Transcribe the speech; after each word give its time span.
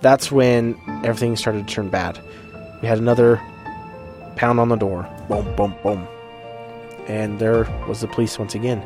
That's 0.00 0.30
when 0.30 0.78
everything 1.04 1.36
started 1.36 1.66
to 1.66 1.74
turn 1.74 1.88
bad. 1.88 2.20
We 2.82 2.88
had 2.88 2.98
another 2.98 3.40
pound 4.36 4.60
on 4.60 4.68
the 4.68 4.76
door. 4.76 5.08
Boom, 5.28 5.54
boom, 5.56 5.74
boom. 5.82 6.06
And 7.08 7.38
there 7.38 7.64
was 7.88 8.00
the 8.00 8.08
police 8.08 8.38
once 8.38 8.54
again. 8.54 8.84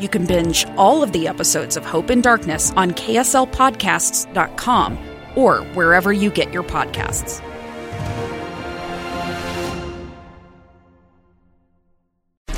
You 0.00 0.08
can 0.08 0.26
binge 0.26 0.66
all 0.76 1.02
of 1.02 1.12
the 1.12 1.28
episodes 1.28 1.76
of 1.76 1.84
Hope 1.84 2.10
in 2.10 2.20
Darkness 2.20 2.72
on 2.76 2.92
KSLPodcasts.com 2.92 4.98
or 5.34 5.58
wherever 5.74 6.12
you 6.12 6.30
get 6.30 6.52
your 6.52 6.62
podcasts. 6.62 7.40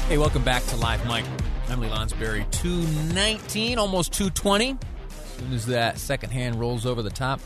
Hey, 0.07 0.18
welcome 0.18 0.45
back 0.45 0.65
to 0.66 0.77
Live 0.77 1.07
Mic. 1.07 1.24
I'm 1.68 1.80
Lee 1.80 1.88
Lonsberry. 1.88 2.51
219, 2.51 3.79
almost 3.79 4.12
220. 4.12 4.77
As 5.09 5.15
soon 5.37 5.52
as 5.52 5.66
that 5.66 5.98
second 5.98 6.30
hand 6.30 6.57
rolls 6.57 6.84
over 6.84 7.01
the 7.01 7.10
top. 7.10 7.41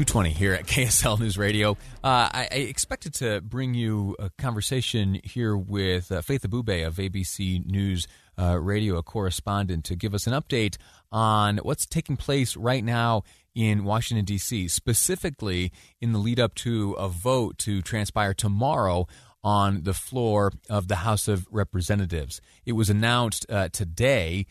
220 0.00 0.30
here 0.30 0.54
at 0.54 0.64
KSL 0.66 1.20
News 1.20 1.36
Radio. 1.36 1.72
Uh, 2.02 2.30
I, 2.32 2.48
I, 2.50 2.54
expected 2.54 3.12
to 3.16 3.42
bring 3.42 3.74
you 3.74 4.16
a 4.18 4.30
conversation 4.38 5.20
here 5.24 5.54
with 5.54 6.10
uh, 6.10 6.22
Faith 6.22 6.40
Abubey 6.42 6.86
of 6.86 6.94
ABC 6.94 7.66
News 7.66 8.08
uh, 8.38 8.58
Radio, 8.58 8.96
a 8.96 9.02
correspondent, 9.02 9.84
to 9.84 9.96
give 9.96 10.14
us 10.14 10.26
an 10.26 10.32
update 10.32 10.78
on 11.12 11.58
what's 11.58 11.84
taking 11.84 12.16
place 12.16 12.56
right 12.56 12.82
now 12.82 13.24
in 13.54 13.84
Washington, 13.84 14.24
D.C., 14.24 14.68
specifically 14.68 15.70
in 16.00 16.12
the 16.12 16.18
lead 16.18 16.40
up 16.40 16.54
to 16.54 16.92
a 16.92 17.10
vote 17.10 17.58
to 17.58 17.82
transpire 17.82 18.32
tomorrow 18.32 19.06
on 19.44 19.82
the 19.82 19.92
floor 19.92 20.50
of 20.70 20.88
the 20.88 20.96
House 20.96 21.28
of 21.28 21.46
Representatives. 21.50 22.40
It 22.64 22.72
was 22.72 22.88
announced 22.88 23.44
uh, 23.50 23.68
today 23.68 24.46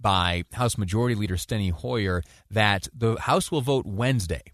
by 0.00 0.44
House 0.54 0.78
Majority 0.78 1.14
Leader 1.14 1.36
Steny 1.36 1.72
Hoyer 1.72 2.22
that 2.50 2.88
the 2.96 3.20
House 3.20 3.52
will 3.52 3.60
vote 3.60 3.84
Wednesday 3.84 4.53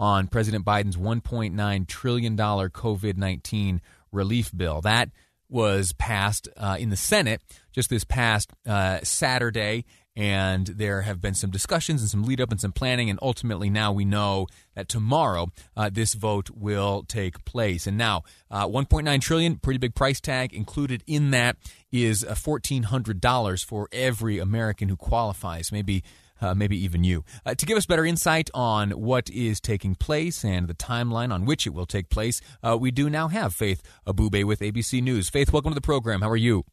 on 0.00 0.26
President 0.26 0.64
Biden's 0.64 0.96
$1.9 0.96 1.86
trillion 1.86 2.36
COVID 2.36 3.16
19 3.16 3.80
relief 4.10 4.50
bill. 4.56 4.80
That 4.80 5.10
was 5.48 5.92
passed 5.92 6.48
uh, 6.56 6.76
in 6.80 6.88
the 6.88 6.96
Senate 6.96 7.42
just 7.70 7.90
this 7.90 8.04
past 8.04 8.50
uh, 8.66 9.00
Saturday 9.02 9.84
and 10.16 10.66
there 10.66 11.02
have 11.02 11.20
been 11.20 11.34
some 11.34 11.50
discussions 11.50 12.00
and 12.00 12.10
some 12.10 12.24
lead 12.24 12.40
up 12.40 12.50
and 12.50 12.60
some 12.60 12.72
planning 12.72 13.10
and 13.10 13.18
ultimately 13.22 13.70
now 13.70 13.92
we 13.92 14.04
know 14.04 14.46
that 14.74 14.88
tomorrow 14.88 15.46
uh, 15.76 15.88
this 15.92 16.14
vote 16.14 16.50
will 16.50 17.04
take 17.06 17.44
place 17.44 17.86
and 17.86 17.96
now 17.96 18.22
uh, 18.50 18.66
1.9 18.66 19.20
trillion 19.20 19.56
pretty 19.56 19.78
big 19.78 19.94
price 19.94 20.20
tag 20.20 20.52
included 20.52 21.04
in 21.06 21.30
that 21.30 21.56
is 21.92 22.24
$1400 22.24 23.64
for 23.64 23.88
every 23.92 24.38
american 24.38 24.88
who 24.88 24.96
qualifies 24.96 25.70
maybe 25.70 26.02
uh, 26.40 26.54
maybe 26.54 26.76
even 26.82 27.04
you. 27.04 27.24
Uh, 27.44 27.54
to 27.54 27.66
give 27.66 27.76
us 27.76 27.86
better 27.86 28.04
insight 28.04 28.50
on 28.54 28.90
what 28.90 29.30
is 29.30 29.60
taking 29.60 29.94
place 29.94 30.44
and 30.44 30.68
the 30.68 30.74
timeline 30.74 31.32
on 31.32 31.44
which 31.44 31.66
it 31.66 31.70
will 31.70 31.86
take 31.86 32.08
place, 32.10 32.40
uh, 32.62 32.76
we 32.78 32.90
do 32.90 33.08
now 33.10 33.28
have 33.28 33.54
Faith 33.54 33.82
Abubey 34.06 34.44
with 34.44 34.60
ABC 34.60 35.02
News. 35.02 35.28
Faith, 35.28 35.52
welcome 35.52 35.70
to 35.70 35.74
the 35.74 35.80
program. 35.80 36.22
How 36.22 36.30
are 36.30 36.36
you? 36.36 36.64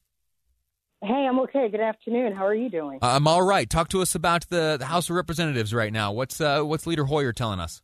Hey, 1.03 1.27
I'm 1.29 1.39
okay. 1.41 1.69
Good 1.69 1.79
afternoon. 1.79 2.33
How 2.33 2.45
are 2.45 2.55
you 2.55 2.69
doing? 2.69 2.97
I'm 3.03 3.27
all 3.27 3.43
right. 3.43 3.69
Talk 3.69 3.89
to 3.89 4.01
us 4.01 4.15
about 4.15 4.49
the, 4.49 4.77
the 4.79 4.85
House 4.85 5.09
of 5.11 5.15
Representatives 5.15 5.71
right 5.71 5.93
now. 5.93 6.11
What's 6.11 6.41
uh, 6.41 6.63
what's 6.63 6.87
Leader 6.87 7.05
Hoyer 7.05 7.33
telling 7.33 7.59
us? 7.59 7.83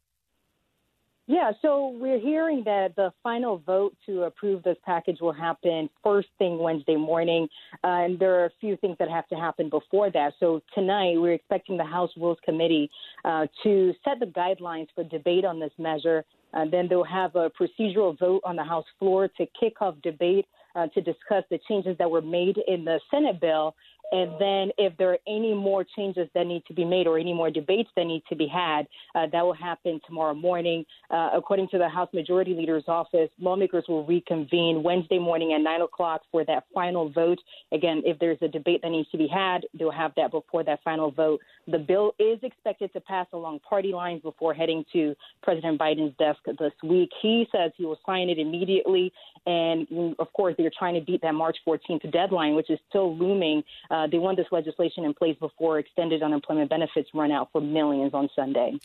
Yeah, 1.25 1.53
so 1.61 1.95
we're 2.01 2.19
hearing 2.19 2.63
that 2.65 2.97
the 2.97 3.13
final 3.23 3.59
vote 3.59 3.95
to 4.07 4.23
approve 4.23 4.61
this 4.63 4.75
package 4.85 5.21
will 5.21 5.31
happen 5.31 5.89
first 6.03 6.27
thing 6.37 6.59
Wednesday 6.59 6.97
morning, 6.97 7.47
uh, 7.81 7.87
and 7.87 8.19
there 8.19 8.41
are 8.41 8.45
a 8.45 8.51
few 8.59 8.75
things 8.75 8.97
that 8.99 9.09
have 9.09 9.25
to 9.29 9.35
happen 9.35 9.69
before 9.69 10.11
that. 10.11 10.33
So 10.41 10.61
tonight, 10.75 11.13
we're 11.15 11.31
expecting 11.31 11.77
the 11.77 11.85
House 11.85 12.09
Rules 12.17 12.39
Committee 12.43 12.91
uh, 13.23 13.47
to 13.63 13.93
set 14.03 14.19
the 14.19 14.25
guidelines 14.25 14.87
for 14.93 15.05
debate 15.05 15.45
on 15.45 15.61
this 15.61 15.71
measure. 15.77 16.25
Uh, 16.53 16.65
then 16.69 16.89
they'll 16.89 17.05
have 17.05 17.37
a 17.37 17.49
procedural 17.51 18.19
vote 18.19 18.41
on 18.43 18.57
the 18.57 18.63
House 18.63 18.85
floor 18.99 19.29
to 19.37 19.45
kick 19.57 19.81
off 19.81 19.95
debate 20.03 20.45
uh, 20.75 20.87
to 20.87 21.01
discuss 21.01 21.45
the 21.49 21.59
changes 21.69 21.97
that 21.99 22.11
were 22.11 22.21
made 22.21 22.57
in 22.67 22.83
the 22.83 22.99
Senate 23.09 23.39
bill. 23.39 23.75
And 24.13 24.39
then, 24.39 24.69
if 24.77 24.95
there 24.97 25.09
are 25.09 25.17
any 25.27 25.55
more 25.55 25.83
changes 25.83 26.29
that 26.35 26.45
need 26.45 26.63
to 26.67 26.73
be 26.73 26.85
made 26.85 27.07
or 27.07 27.17
any 27.17 27.33
more 27.33 27.49
debates 27.49 27.89
that 27.95 28.03
need 28.05 28.21
to 28.29 28.35
be 28.35 28.45
had, 28.45 28.85
uh, 29.15 29.25
that 29.31 29.41
will 29.41 29.53
happen 29.53 29.99
tomorrow 30.05 30.35
morning. 30.35 30.85
Uh, 31.09 31.31
according 31.33 31.67
to 31.69 31.79
the 31.79 31.89
House 31.89 32.09
Majority 32.13 32.53
Leader's 32.53 32.83
office, 32.87 33.29
lawmakers 33.39 33.85
will 33.87 34.05
reconvene 34.05 34.83
Wednesday 34.83 35.17
morning 35.17 35.53
at 35.53 35.61
9 35.61 35.81
o'clock 35.81 36.21
for 36.31 36.45
that 36.45 36.65
final 36.75 37.09
vote. 37.09 37.39
Again, 37.71 38.03
if 38.05 38.19
there's 38.19 38.37
a 38.43 38.47
debate 38.47 38.81
that 38.83 38.89
needs 38.89 39.09
to 39.09 39.17
be 39.17 39.27
had, 39.27 39.65
they'll 39.73 39.89
have 39.89 40.11
that 40.15 40.29
before 40.29 40.63
that 40.63 40.83
final 40.83 41.09
vote. 41.09 41.39
The 41.67 41.79
bill 41.79 42.13
is 42.19 42.37
expected 42.43 42.93
to 42.93 43.01
pass 43.01 43.25
along 43.33 43.61
party 43.67 43.93
lines 43.93 44.21
before 44.21 44.53
heading 44.53 44.85
to 44.93 45.15
President 45.41 45.79
Biden's 45.79 46.15
desk 46.19 46.39
this 46.59 46.73
week. 46.83 47.09
He 47.19 47.47
says 47.51 47.71
he 47.77 47.85
will 47.85 47.99
sign 48.05 48.29
it 48.29 48.37
immediately. 48.37 49.11
And 49.47 50.15
of 50.19 50.31
course, 50.33 50.53
they're 50.57 50.71
trying 50.77 50.93
to 50.93 51.01
beat 51.01 51.21
that 51.21 51.33
March 51.33 51.57
14th 51.67 52.11
deadline, 52.11 52.55
which 52.55 52.69
is 52.69 52.79
still 52.89 53.17
looming. 53.17 53.63
Uh, 53.89 54.02
they 54.07 54.17
want 54.17 54.37
this 54.37 54.47
legislation 54.51 55.05
in 55.05 55.13
place 55.13 55.35
before 55.39 55.79
extended 55.79 56.23
unemployment 56.23 56.69
benefits 56.69 57.09
run 57.13 57.31
out 57.31 57.49
for 57.51 57.61
millions 57.61 58.13
on 58.13 58.29
Sunday. 58.35 58.77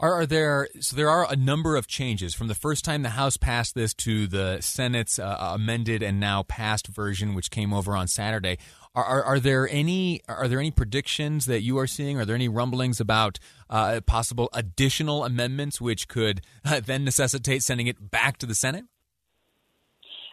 Are, 0.00 0.14
are, 0.14 0.26
there 0.26 0.68
so 0.80 0.96
there 0.96 1.08
are 1.08 1.30
a 1.30 1.36
number 1.36 1.76
of 1.76 1.86
changes 1.86 2.34
from 2.34 2.48
the 2.48 2.56
first 2.56 2.84
time 2.84 3.02
the 3.02 3.10
House 3.10 3.36
passed 3.36 3.76
this 3.76 3.94
to 3.94 4.26
the 4.26 4.58
Senate's 4.60 5.20
uh, 5.20 5.36
amended 5.54 6.02
and 6.02 6.18
now 6.18 6.42
passed 6.42 6.88
version, 6.88 7.34
which 7.34 7.52
came 7.52 7.72
over 7.72 7.96
on 7.96 8.08
Saturday. 8.08 8.58
Are, 8.96 9.04
are, 9.04 9.22
are, 9.22 9.40
there 9.40 9.68
any 9.70 10.20
are 10.26 10.48
there 10.48 10.58
any 10.58 10.72
predictions 10.72 11.46
that 11.46 11.62
you 11.62 11.78
are 11.78 11.86
seeing? 11.86 12.18
Are 12.18 12.24
there 12.24 12.34
any 12.34 12.48
rumblings 12.48 13.00
about 13.00 13.38
uh, 13.70 14.00
possible 14.04 14.50
additional 14.52 15.24
amendments 15.24 15.80
which 15.80 16.08
could 16.08 16.40
uh, 16.64 16.80
then 16.84 17.04
necessitate 17.04 17.62
sending 17.62 17.86
it 17.86 18.10
back 18.10 18.38
to 18.38 18.46
the 18.46 18.56
Senate? 18.56 18.84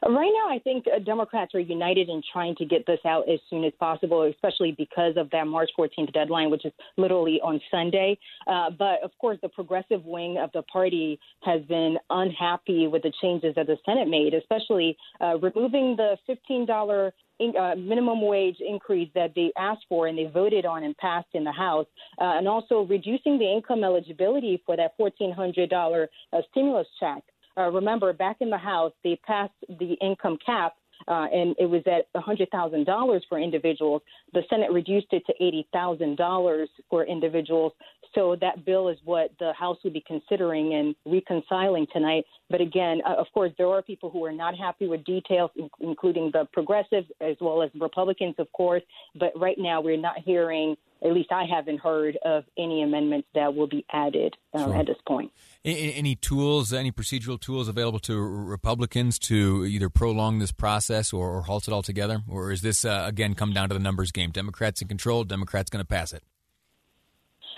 Right 0.07 0.31
now, 0.33 0.53
I 0.53 0.59
think 0.59 0.85
uh, 0.87 0.99
Democrats 0.99 1.53
are 1.55 1.59
united 1.59 2.09
in 2.09 2.21
trying 2.31 2.55
to 2.55 2.65
get 2.65 2.85
this 2.85 2.99
out 3.05 3.27
as 3.29 3.39
soon 3.49 3.63
as 3.65 3.73
possible, 3.79 4.23
especially 4.23 4.73
because 4.77 5.15
of 5.17 5.29
that 5.31 5.45
March 5.45 5.69
14th 5.77 6.13
deadline, 6.13 6.49
which 6.49 6.65
is 6.65 6.71
literally 6.97 7.39
on 7.41 7.59
Sunday. 7.69 8.17
Uh, 8.47 8.69
but 8.69 9.03
of 9.03 9.11
course, 9.19 9.37
the 9.41 9.49
progressive 9.49 10.05
wing 10.05 10.37
of 10.37 10.51
the 10.53 10.61
party 10.63 11.19
has 11.43 11.61
been 11.63 11.97
unhappy 12.09 12.87
with 12.87 13.03
the 13.03 13.11
changes 13.21 13.53
that 13.55 13.67
the 13.67 13.77
Senate 13.85 14.07
made, 14.07 14.33
especially 14.33 14.95
uh, 15.21 15.37
removing 15.39 15.97
the 15.97 16.17
$15 16.29 17.11
in, 17.39 17.53
uh, 17.57 17.75
minimum 17.75 18.21
wage 18.21 18.57
increase 18.65 19.09
that 19.15 19.33
they 19.35 19.51
asked 19.57 19.85
for 19.89 20.07
and 20.07 20.17
they 20.17 20.25
voted 20.25 20.65
on 20.65 20.83
and 20.83 20.95
passed 20.97 21.27
in 21.33 21.43
the 21.43 21.51
House, 21.51 21.87
uh, 22.21 22.37
and 22.37 22.47
also 22.47 22.81
reducing 22.81 23.37
the 23.37 23.51
income 23.51 23.83
eligibility 23.83 24.61
for 24.65 24.75
that 24.77 24.97
$1,400 24.97 26.07
uh, 26.31 26.41
stimulus 26.51 26.87
check. 26.99 27.23
Uh, 27.57 27.69
remember, 27.69 28.13
back 28.13 28.37
in 28.39 28.49
the 28.49 28.57
House, 28.57 28.93
they 29.03 29.19
passed 29.25 29.53
the 29.67 29.93
income 30.01 30.37
cap 30.45 30.73
uh, 31.07 31.27
and 31.31 31.55
it 31.57 31.65
was 31.65 31.81
at 31.85 32.11
$100,000 32.13 33.21
for 33.29 33.39
individuals. 33.39 34.01
The 34.33 34.41
Senate 34.49 34.71
reduced 34.71 35.07
it 35.11 35.23
to 35.27 35.33
$80,000 35.75 36.67
for 36.89 37.05
individuals. 37.05 37.73
So 38.15 38.35
that 38.41 38.65
bill 38.65 38.89
is 38.89 38.97
what 39.05 39.31
the 39.39 39.53
House 39.53 39.77
will 39.83 39.91
be 39.91 40.03
considering 40.05 40.73
and 40.73 40.95
reconciling 41.05 41.85
tonight. 41.93 42.25
But 42.49 42.59
again, 42.59 43.01
uh, 43.07 43.15
of 43.15 43.27
course, 43.33 43.51
there 43.57 43.67
are 43.67 43.81
people 43.81 44.09
who 44.09 44.25
are 44.25 44.31
not 44.31 44.57
happy 44.57 44.87
with 44.87 45.03
details, 45.03 45.51
in- 45.55 45.69
including 45.79 46.31
the 46.33 46.47
progressives 46.51 47.07
as 47.21 47.35
well 47.39 47.61
as 47.61 47.69
Republicans, 47.79 48.35
of 48.39 48.51
course. 48.51 48.83
But 49.15 49.31
right 49.35 49.57
now, 49.57 49.81
we're 49.81 49.97
not 49.97 50.17
hearing 50.25 50.75
at 51.03 51.13
least 51.13 51.31
I 51.31 51.45
haven't 51.45 51.79
heard 51.79 52.17
of 52.23 52.43
any 52.57 52.83
amendments 52.83 53.27
that 53.33 53.55
will 53.55 53.67
be 53.67 53.85
added 53.91 54.35
um, 54.53 54.65
sure. 54.65 54.75
at 54.75 54.85
this 54.85 54.97
point. 55.07 55.31
Any 55.63 56.15
tools, 56.15 56.73
any 56.73 56.91
procedural 56.91 57.39
tools 57.39 57.67
available 57.67 57.99
to 57.99 58.17
Republicans 58.17 59.19
to 59.19 59.65
either 59.65 59.89
prolong 59.89 60.39
this 60.39 60.51
process 60.51 61.11
or, 61.13 61.29
or 61.29 61.41
halt 61.43 61.67
it 61.67 61.73
altogether? 61.73 62.23
Or 62.27 62.51
is 62.51 62.61
this, 62.61 62.85
uh, 62.85 63.05
again, 63.07 63.33
come 63.33 63.53
down 63.53 63.69
to 63.69 63.73
the 63.73 63.79
numbers 63.79 64.11
game? 64.11 64.31
Democrats 64.31 64.81
in 64.81 64.87
control, 64.87 65.23
Democrats 65.23 65.69
going 65.69 65.83
to 65.83 65.87
pass 65.87 66.13
it? 66.13 66.23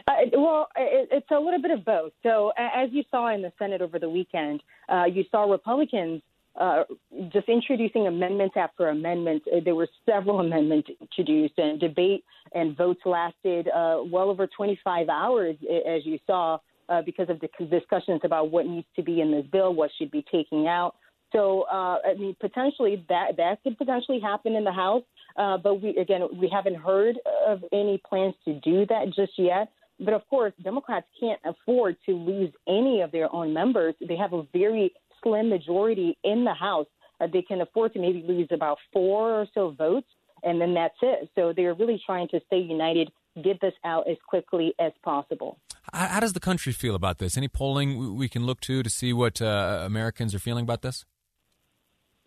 Uh, 0.07 0.13
well, 0.33 0.67
it, 0.75 1.09
it's 1.11 1.31
a 1.31 1.39
little 1.39 1.61
bit 1.61 1.71
of 1.71 1.85
both. 1.85 2.11
So, 2.23 2.51
as 2.57 2.89
you 2.91 3.03
saw 3.11 3.33
in 3.33 3.41
the 3.41 3.51
Senate 3.59 3.81
over 3.81 3.99
the 3.99 4.09
weekend, 4.09 4.63
uh, 4.89 5.05
you 5.05 5.23
saw 5.29 5.43
Republicans 5.43 6.21
uh, 6.59 6.83
just 7.31 7.47
introducing 7.47 8.07
amendments 8.07 8.55
after 8.57 8.89
amendments. 8.89 9.45
Uh, 9.51 9.59
there 9.63 9.75
were 9.75 9.87
several 10.05 10.41
amendments 10.41 10.89
introduced, 10.99 11.53
and 11.57 11.79
debate 11.79 12.23
and 12.53 12.75
votes 12.75 13.01
lasted 13.05 13.67
uh, 13.69 14.01
well 14.05 14.29
over 14.29 14.47
25 14.47 15.07
hours, 15.09 15.55
as 15.87 16.05
you 16.05 16.19
saw, 16.27 16.57
uh, 16.89 17.01
because 17.01 17.29
of 17.29 17.39
the 17.39 17.49
discussions 17.65 18.21
about 18.23 18.51
what 18.51 18.65
needs 18.65 18.87
to 18.95 19.03
be 19.03 19.21
in 19.21 19.31
this 19.31 19.45
bill, 19.51 19.73
what 19.73 19.91
should 19.97 20.11
be 20.11 20.25
taking 20.29 20.67
out. 20.67 20.95
So, 21.31 21.61
uh, 21.71 21.99
I 22.05 22.15
mean, 22.17 22.35
potentially 22.41 23.05
that 23.07 23.37
that 23.37 23.63
could 23.63 23.77
potentially 23.77 24.19
happen 24.19 24.53
in 24.53 24.65
the 24.65 24.73
House, 24.73 25.03
but 25.37 25.81
we 25.81 25.95
again 25.95 26.27
we 26.37 26.49
haven't 26.53 26.75
heard 26.75 27.17
of 27.47 27.63
any 27.71 28.01
plans 28.05 28.35
to 28.43 28.59
do 28.59 28.85
that 28.87 29.13
just 29.15 29.33
yet. 29.37 29.71
But 30.03 30.15
of 30.15 30.27
course, 30.27 30.51
Democrats 30.61 31.05
can't 31.19 31.39
afford 31.45 31.95
to 32.07 32.13
lose 32.13 32.51
any 32.67 33.01
of 33.01 33.11
their 33.11 33.33
own 33.33 33.53
members. 33.53 33.93
They 34.05 34.17
have 34.17 34.33
a 34.33 34.43
very 34.51 34.91
slim 35.23 35.49
majority 35.49 36.17
in 36.23 36.43
the 36.43 36.53
House. 36.53 36.87
Uh, 37.19 37.27
they 37.31 37.41
can 37.41 37.61
afford 37.61 37.93
to 37.93 37.99
maybe 37.99 38.23
lose 38.27 38.47
about 38.51 38.77
four 38.91 39.41
or 39.41 39.47
so 39.53 39.71
votes, 39.71 40.07
and 40.43 40.59
then 40.59 40.73
that's 40.73 40.95
it. 41.01 41.29
So 41.35 41.53
they're 41.55 41.73
really 41.73 42.01
trying 42.05 42.27
to 42.29 42.39
stay 42.47 42.59
united, 42.59 43.11
get 43.43 43.61
this 43.61 43.73
out 43.85 44.09
as 44.09 44.17
quickly 44.27 44.73
as 44.79 44.91
possible. 45.03 45.59
How 45.93 46.19
does 46.19 46.33
the 46.33 46.39
country 46.39 46.73
feel 46.73 46.95
about 46.95 47.17
this? 47.17 47.37
Any 47.37 47.47
polling 47.47 48.15
we 48.15 48.29
can 48.29 48.45
look 48.45 48.61
to 48.61 48.83
to 48.83 48.89
see 48.89 49.13
what 49.13 49.41
uh, 49.41 49.81
Americans 49.83 50.33
are 50.33 50.39
feeling 50.39 50.63
about 50.63 50.81
this? 50.81 51.05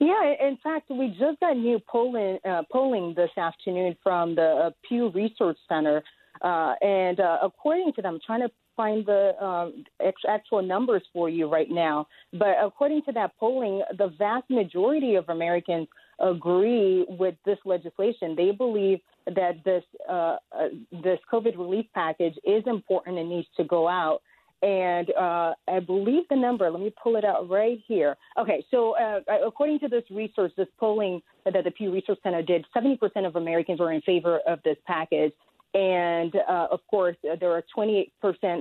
Yeah, 0.00 0.34
in 0.40 0.58
fact, 0.62 0.90
we 0.90 1.08
just 1.08 1.38
got 1.40 1.56
new 1.56 1.80
polling 1.88 2.38
uh, 2.44 2.62
polling 2.70 3.14
this 3.14 3.30
afternoon 3.36 3.96
from 4.02 4.34
the 4.34 4.42
uh, 4.42 4.70
Pew 4.86 5.10
Research 5.10 5.56
Center, 5.68 6.02
uh, 6.42 6.74
and 6.82 7.20
uh, 7.20 7.38
according 7.42 7.92
to 7.94 8.02
them, 8.02 8.18
trying 8.26 8.40
to 8.40 8.50
find 8.76 9.04
the 9.06 9.32
um, 9.44 9.84
actual 10.28 10.62
numbers 10.62 11.02
for 11.12 11.28
you 11.28 11.48
right 11.48 11.70
now. 11.70 12.06
But 12.32 12.56
according 12.62 13.02
to 13.02 13.12
that 13.12 13.36
polling, 13.38 13.82
the 13.98 14.08
vast 14.18 14.48
majority 14.50 15.14
of 15.14 15.28
Americans 15.28 15.88
agree 16.18 17.04
with 17.08 17.34
this 17.44 17.58
legislation. 17.64 18.34
They 18.36 18.50
believe 18.50 19.00
that 19.26 19.64
this 19.64 19.82
uh, 20.08 20.36
uh, 20.52 20.68
this 21.02 21.18
COVID 21.32 21.56
relief 21.56 21.86
package 21.94 22.34
is 22.44 22.62
important 22.66 23.18
and 23.18 23.28
needs 23.28 23.48
to 23.56 23.64
go 23.64 23.88
out. 23.88 24.20
And 24.62 25.10
uh, 25.10 25.54
I 25.68 25.80
believe 25.80 26.22
the 26.30 26.36
number. 26.36 26.70
Let 26.70 26.80
me 26.80 26.92
pull 27.02 27.16
it 27.16 27.24
out 27.24 27.50
right 27.50 27.78
here. 27.86 28.16
Okay, 28.38 28.64
so 28.70 28.96
uh, 28.96 29.20
according 29.46 29.80
to 29.80 29.88
this 29.88 30.04
research, 30.10 30.52
this 30.56 30.68
polling 30.78 31.20
that 31.44 31.64
the 31.64 31.70
Pew 31.70 31.92
Research 31.92 32.18
Center 32.22 32.40
did, 32.40 32.64
70% 32.74 33.26
of 33.26 33.36
Americans 33.36 33.78
are 33.80 33.92
in 33.92 34.00
favor 34.02 34.40
of 34.46 34.60
this 34.64 34.78
package, 34.86 35.32
and 35.74 36.34
uh, 36.48 36.68
of 36.70 36.80
course, 36.88 37.16
there 37.22 37.50
are 37.50 37.64
28% 37.76 38.08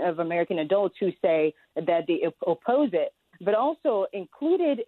of 0.07 0.19
American 0.19 0.59
adults 0.59 0.95
who 0.99 1.11
say 1.21 1.53
that 1.75 2.05
they 2.07 2.23
oppose 2.45 2.89
it. 2.93 3.13
But 3.41 3.55
also 3.55 4.05
included 4.13 4.81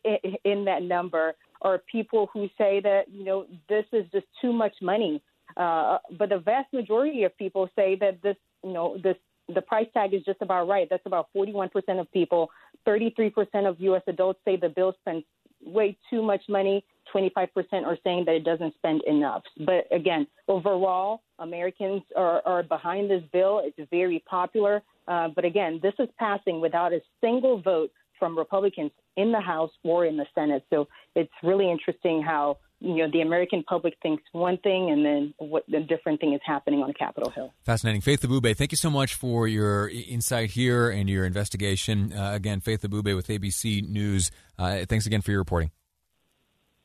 in 0.44 0.66
that 0.66 0.84
number 0.84 1.34
are 1.62 1.82
people 1.92 2.30
who 2.34 2.48
say 2.58 2.80
that, 2.82 3.04
you 3.12 3.26
know, 3.26 3.46
this 3.70 3.86
is 3.92 4.06
just 4.12 4.26
too 4.42 4.54
much 4.54 4.74
money. 4.82 5.22
Uh, 5.58 5.98
but 6.18 6.30
the 6.30 6.40
vast 6.40 6.72
majority 6.74 7.24
of 7.24 7.38
people 7.38 7.70
say 7.76 7.96
that 8.00 8.22
this, 8.22 8.36
you 8.64 8.74
know, 8.74 8.98
this 9.04 9.16
the 9.54 9.62
price 9.62 9.88
tag 9.94 10.14
is 10.14 10.24
just 10.24 10.42
about 10.42 10.68
right. 10.68 10.88
That's 10.90 11.06
about 11.06 11.28
41% 11.36 11.70
of 12.00 12.12
people. 12.12 12.50
33% 12.88 13.70
of 13.70 13.80
U.S. 13.80 14.02
adults 14.08 14.40
say 14.44 14.56
the 14.56 14.70
bill 14.70 14.96
spends 15.02 15.24
way 15.64 15.98
too 16.10 16.24
much 16.24 16.42
money. 16.50 16.84
25% 17.16 17.48
are 17.86 17.98
saying 18.04 18.26
that 18.26 18.36
it 18.36 18.44
doesn't 18.44 18.76
spend 18.76 19.02
enough. 19.08 19.44
But 19.66 19.88
again, 19.92 20.28
overall, 20.48 21.22
Americans 21.40 22.02
are, 22.16 22.42
are 22.46 22.64
behind 22.64 23.10
this 23.10 23.24
bill. 23.32 23.62
It's 23.64 23.90
very 23.90 24.24
popular. 24.30 24.82
Uh, 25.08 25.30
but 25.36 25.46
again, 25.46 25.80
this 25.82 25.94
is 26.00 26.10
passing 26.18 26.62
without 26.62 26.94
a 26.94 27.00
single 27.22 27.62
vote 27.62 27.92
from 28.20 28.38
Republicans 28.38 28.92
in 29.18 29.32
the 29.32 29.42
House 29.42 29.72
or 29.84 30.06
in 30.06 30.18
the 30.18 30.26
Senate. 30.34 30.64
So 30.70 30.88
it's 31.16 31.32
really 31.44 31.70
interesting 31.70 32.22
how 32.22 32.58
you 32.82 32.96
know 32.98 33.10
the 33.12 33.22
American 33.22 33.64
public 33.64 33.96
thinks 34.02 34.24
one 34.34 34.58
thing, 34.58 34.92
and 34.92 35.06
then 35.06 35.34
what 35.38 35.64
the 35.68 35.80
different 35.80 36.20
thing 36.20 36.34
is 36.34 36.42
happening 36.46 36.82
on 36.82 36.94
Capitol 36.94 37.30
Hill. 37.30 37.54
Fascinating, 37.64 38.02
Faith 38.02 38.22
Abubey. 38.22 38.56
Thank 38.56 38.72
you 38.72 38.78
so 38.78 38.90
much 38.90 39.16
for 39.16 39.48
your 39.48 39.90
insight 39.90 40.52
here 40.52 40.90
and 40.90 41.10
your 41.10 41.26
investigation. 41.26 42.14
Uh, 42.14 42.34
again, 42.34 42.60
Faith 42.60 42.82
Abubey 42.82 43.16
with 43.16 43.28
ABC 43.28 43.88
News. 43.88 44.30
Uh, 44.60 44.86
thanks 44.88 45.06
again 45.06 45.22
for 45.22 45.32
your 45.32 45.40
reporting. 45.40 45.72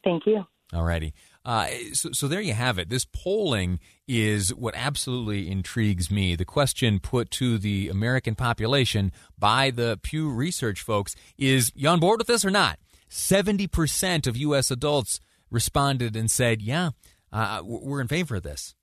Thank 0.05 0.26
you. 0.26 0.44
All 0.73 0.85
righty. 0.85 1.14
Uh, 1.44 1.69
so, 1.93 2.12
so 2.12 2.29
there 2.29 2.41
you 2.41 2.52
have 2.52 2.79
it. 2.79 2.91
This 2.91 3.05
polling 3.05 3.81
is 4.06 4.55
what 4.55 4.75
absolutely 4.76 5.50
intrigues 5.50 6.11
me. 6.11 6.37
The 6.37 6.44
question 6.44 7.00
put 7.00 7.31
to 7.32 7.58
the 7.58 7.88
American 7.88 8.35
population 8.35 9.11
by 9.38 9.70
the 9.70 9.99
Pew 10.02 10.31
Research 10.31 10.82
folks 10.82 11.17
is 11.38 11.73
you 11.75 11.88
on 11.88 11.99
board 11.99 12.19
with 12.19 12.26
this 12.26 12.44
or 12.44 12.50
not? 12.50 12.79
70% 13.11 14.26
of 14.26 14.37
U.S. 14.37 14.70
adults 14.70 15.19
responded 15.50 16.14
and 16.14 16.31
said, 16.31 16.62
yeah, 16.62 16.91
uh, 17.32 17.62
we're 17.64 18.00
in 18.00 18.08
favor 18.08 18.37
of 18.37 18.43
this. 18.43 18.75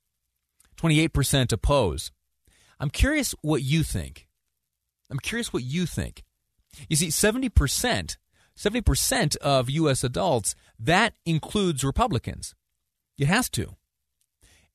28% 0.77 1.51
oppose. 1.51 2.11
I'm 2.79 2.89
curious 2.89 3.33
what 3.41 3.63
you 3.63 3.83
think. 3.83 4.27
I'm 5.09 5.19
curious 5.19 5.53
what 5.53 5.63
you 5.63 5.85
think. 5.85 6.23
You 6.89 6.95
see, 6.95 7.07
70%, 7.07 8.17
70% 8.57 9.37
of 9.37 9.69
U.S. 9.69 10.03
adults, 10.03 10.55
that 10.79 11.13
includes 11.25 11.83
Republicans. 11.83 12.55
It 13.17 13.27
has 13.27 13.49
to. 13.51 13.75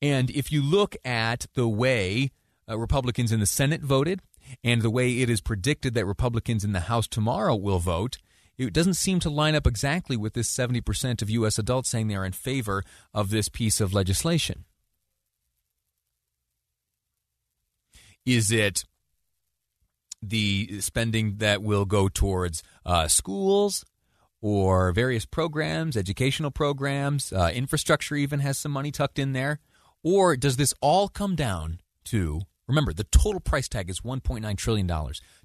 And 0.01 0.31
if 0.31 0.51
you 0.51 0.63
look 0.63 0.97
at 1.05 1.47
the 1.55 1.69
way 1.69 2.31
uh, 2.69 2.79
Republicans 2.79 3.33
in 3.33 3.41
the 3.41 3.47
Senate 3.47 3.83
voted 3.83 4.21
and 4.65 4.83
the 4.83 4.91
way 4.91 5.21
it 5.21 5.31
is 5.31 5.41
predicted 5.41 5.95
that 5.95 6.07
Republicans 6.07 6.65
in 6.65 6.73
the 6.73 6.81
House 6.81 7.07
tomorrow 7.07 7.55
will 7.55 7.79
vote, 7.79 8.19
it 8.59 8.73
doesn't 8.73 8.95
seem 8.95 9.21
to 9.21 9.31
line 9.31 9.55
up 9.55 9.67
exactly 9.67 10.17
with 10.17 10.35
this 10.35 10.55
70% 10.55 11.23
of 11.23 11.31
U.S. 11.31 11.59
adults 11.59 11.89
saying 11.89 12.09
they 12.09 12.17
are 12.17 12.25
in 12.25 12.33
favor 12.33 12.83
of 13.15 13.31
this 13.31 13.49
piece 13.49 13.81
of 13.81 13.95
legislation. 13.95 14.65
Is 18.25 18.53
it 18.53 18.85
the 20.23 20.81
spending 20.81 21.37
that 21.39 21.63
will 21.63 21.85
go 21.85 22.09
towards 22.09 22.63
uh, 22.87 23.09
schools 23.09 23.85
or 24.41 24.93
various 24.93 25.25
programs, 25.25 25.97
educational 25.97 26.51
programs, 26.51 27.33
uh, 27.33 27.51
infrastructure 27.55 28.15
even 28.15 28.41
has 28.41 28.59
some 28.59 28.73
money 28.73 28.91
tucked 28.91 29.19
in 29.19 29.33
there? 29.33 29.61
Or 30.03 30.37
does 30.37 30.57
this 30.57 30.75
all 30.81 31.09
come 31.09 31.37
down 31.37 31.81
to, 32.07 32.43
remember, 32.67 32.93
the 32.93 33.05
total 33.05 33.41
price 33.41 33.69
tag 33.69 33.89
is 33.89 34.01
$1.9 34.01 34.57
trillion. 34.57 34.91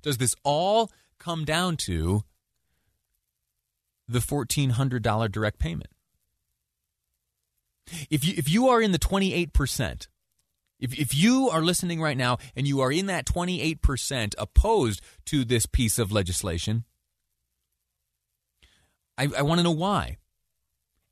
Does 0.02 0.18
this 0.18 0.36
all 0.44 0.92
come 1.20 1.46
down 1.46 1.78
to 1.78 2.24
the 4.08 4.20
$1,400 4.20 5.32
direct 5.32 5.60
payment. 5.60 5.90
If 8.10 8.26
you, 8.26 8.34
if 8.38 8.50
you 8.50 8.68
are 8.68 8.82
in 8.82 8.92
the 8.92 9.00
28%, 9.00 10.08
if, 10.80 10.98
if 10.98 11.16
you 11.16 11.50
are 11.50 11.62
listening 11.62 12.02
right 12.02 12.18
now 12.18 12.38
and 12.56 12.68
you 12.68 12.82
are 12.82 12.92
in 12.92 13.08
that 13.08 13.26
28% 13.26 14.36
opposed 14.38 15.02
to 15.26 15.44
this 15.44 15.66
piece 15.66 15.98
of 16.00 16.12
legislation, 16.12 16.84
I, 19.18 19.28
I 19.38 19.42
want 19.42 19.60
to 19.60 19.64
know 19.64 19.72
why. 19.72 20.18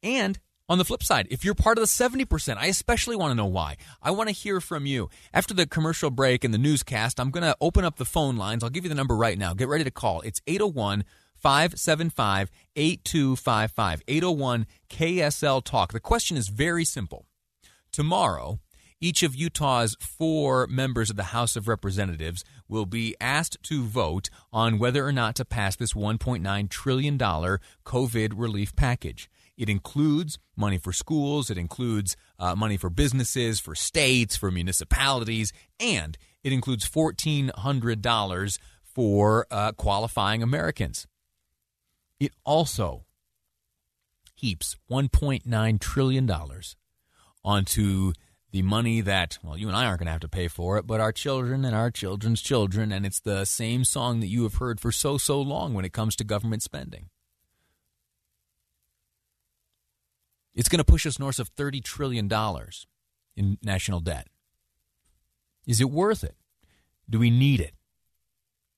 And 0.04 0.40
on 0.68 0.78
the 0.78 0.86
flip 0.86 1.04
side, 1.04 1.28
if 1.30 1.44
you're 1.44 1.56
part 1.56 1.78
of 1.78 1.82
the 1.82 1.88
70%, 1.88 2.58
I 2.58 2.68
especially 2.68 3.16
want 3.16 3.32
to 3.32 3.36
know 3.36 3.46
why. 3.46 3.78
I 4.02 4.12
want 4.12 4.30
to 4.30 4.36
hear 4.36 4.62
from 4.62 4.86
you. 4.86 5.10
After 5.34 5.54
the 5.54 5.68
commercial 5.68 6.10
break 6.10 6.44
and 6.44 6.54
the 6.54 6.60
newscast, 6.60 7.20
I'm 7.20 7.32
going 7.32 7.44
to 7.44 7.58
open 7.62 7.86
up 7.86 7.98
the 7.98 8.06
phone 8.06 8.38
lines. 8.38 8.64
I'll 8.64 8.70
give 8.70 8.84
you 8.84 8.90
the 8.90 8.96
number 8.96 9.16
right 9.16 9.38
now. 9.38 9.54
Get 9.54 9.68
ready 9.68 9.84
to 9.84 9.92
call. 9.92 10.22
It's 10.22 10.42
801 10.48 11.06
575 11.36 12.50
8255. 12.76 14.02
801 14.08 14.68
KSL 14.90 15.64
Talk. 15.64 15.94
The 15.94 16.00
question 16.00 16.38
is 16.38 16.48
very 16.48 16.86
simple. 16.86 17.28
Tomorrow, 17.92 18.60
each 19.06 19.22
of 19.22 19.36
Utah's 19.36 19.96
four 20.00 20.66
members 20.66 21.12
of 21.12 21.16
the 21.16 21.26
House 21.26 21.56
of 21.56 21.68
Representatives 21.68 22.44
will 22.68 22.88
be 22.88 23.16
asked 23.22 23.62
to 23.62 23.84
vote 23.84 24.32
on 24.52 24.80
whether 24.80 25.06
or 25.06 25.12
not 25.12 25.36
to 25.36 25.46
pass 25.46 25.76
this 25.76 25.94
$1.9 25.94 26.70
trillion 26.70 27.18
COVID 27.20 28.34
relief 28.36 28.76
package. 28.76 29.30
It 29.56 29.70
includes 29.70 30.40
money 30.58 30.80
for 30.80 30.92
schools, 30.92 31.52
it 31.52 31.58
includes 31.58 32.18
uh, 32.40 32.56
money 32.56 32.78
for 32.78 32.90
businesses, 32.90 33.60
for 33.60 33.76
states, 33.76 34.36
for 34.36 34.50
municipalities, 34.50 35.54
and 35.80 36.18
it 36.44 36.52
includes 36.52 36.90
$1,400 36.90 38.60
for 38.82 39.46
uh, 39.52 39.72
qualifying 39.74 40.42
Americans. 40.42 41.06
It 42.20 42.32
also 42.44 43.06
heaps 44.34 44.78
$1.9 44.90 45.80
trillion 45.80 46.32
onto 47.44 48.14
the 48.56 48.62
money 48.62 49.02
that, 49.02 49.38
well, 49.44 49.58
you 49.58 49.68
and 49.68 49.76
I 49.76 49.86
aren't 49.86 50.00
going 50.00 50.06
to 50.06 50.14
have 50.14 50.22
to 50.22 50.30
pay 50.30 50.48
for 50.48 50.78
it, 50.78 50.88
but 50.88 51.02
our 51.02 51.12
children 51.12 51.66
and 51.66 51.76
our 51.76 51.92
children's 51.92 52.42
children. 52.42 52.94
And 52.94 53.06
it's 53.06 53.20
the 53.20 53.44
same 53.44 53.84
song 53.84 54.22
that 54.22 54.28
you 54.28 54.44
have 54.44 54.56
heard 54.56 54.80
for 54.80 54.94
so, 54.94 55.18
so 55.18 55.42
long 55.42 55.74
when 55.74 55.84
it 55.84 55.92
comes 55.92 56.16
to 56.16 56.24
government 56.24 56.64
spending. 56.64 57.10
It's 60.54 60.70
going 60.70 60.78
to 60.78 60.86
push 60.86 61.06
us 61.06 61.20
north 61.20 61.38
of 61.38 61.54
$30 61.54 61.84
trillion 61.84 62.32
in 63.36 63.58
national 63.62 64.00
debt. 64.00 64.28
Is 65.68 65.82
it 65.82 65.92
worth 65.92 66.24
it? 66.24 66.38
Do 67.10 67.20
we 67.20 67.30
need 67.30 67.60
it? 67.60 67.74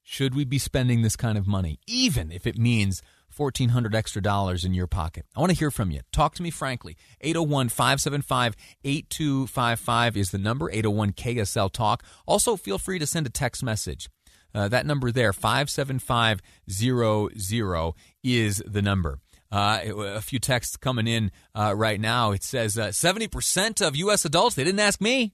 Should 0.01 0.34
we 0.34 0.43
be 0.43 0.57
spending 0.57 1.03
this 1.03 1.15
kind 1.15 1.38
of 1.38 1.46
money, 1.46 1.79
even 1.86 2.31
if 2.31 2.48
it 2.48 2.57
means 2.57 3.03
1400 3.38 3.96
extra 3.96 4.22
dollars 4.22 4.65
in 4.65 4.74
your 4.74 4.88
pocket? 4.88 5.25
I 5.36 5.39
want 5.39 5.51
to 5.51 5.58
hear 5.58 5.72
from 5.72 5.91
you. 5.91 6.01
Talk 6.12 6.36
to 6.36 6.44
me 6.44 6.50
frankly. 6.50 6.98
801 7.22 7.70
575 7.70 8.56
8255 8.84 10.17
is 10.17 10.32
the 10.32 10.38
number, 10.38 10.70
801 10.70 11.13
KSL 11.13 11.72
Talk. 11.72 12.03
Also, 12.25 12.56
feel 12.56 12.77
free 12.77 13.00
to 13.00 13.08
send 13.08 13.27
a 13.27 13.29
text 13.29 13.63
message. 13.63 14.10
Uh, 14.53 14.67
that 14.67 14.86
number 14.86 15.12
there, 15.12 15.34
57500, 15.34 17.94
is 18.24 18.63
the 18.65 18.82
number. 18.82 19.20
Uh, 19.51 19.79
a 19.86 20.22
few 20.22 20.39
texts 20.39 20.75
coming 20.75 21.08
in 21.08 21.32
uh, 21.56 21.74
right 21.75 22.00
now. 22.00 22.32
It 22.32 22.44
says 22.44 22.77
uh, 22.77 22.88
70% 22.88 23.86
of 23.86 23.96
U.S. 23.96 24.25
adults, 24.25 24.56
they 24.56 24.63
didn't 24.63 24.79
ask 24.79 25.00
me. 25.00 25.34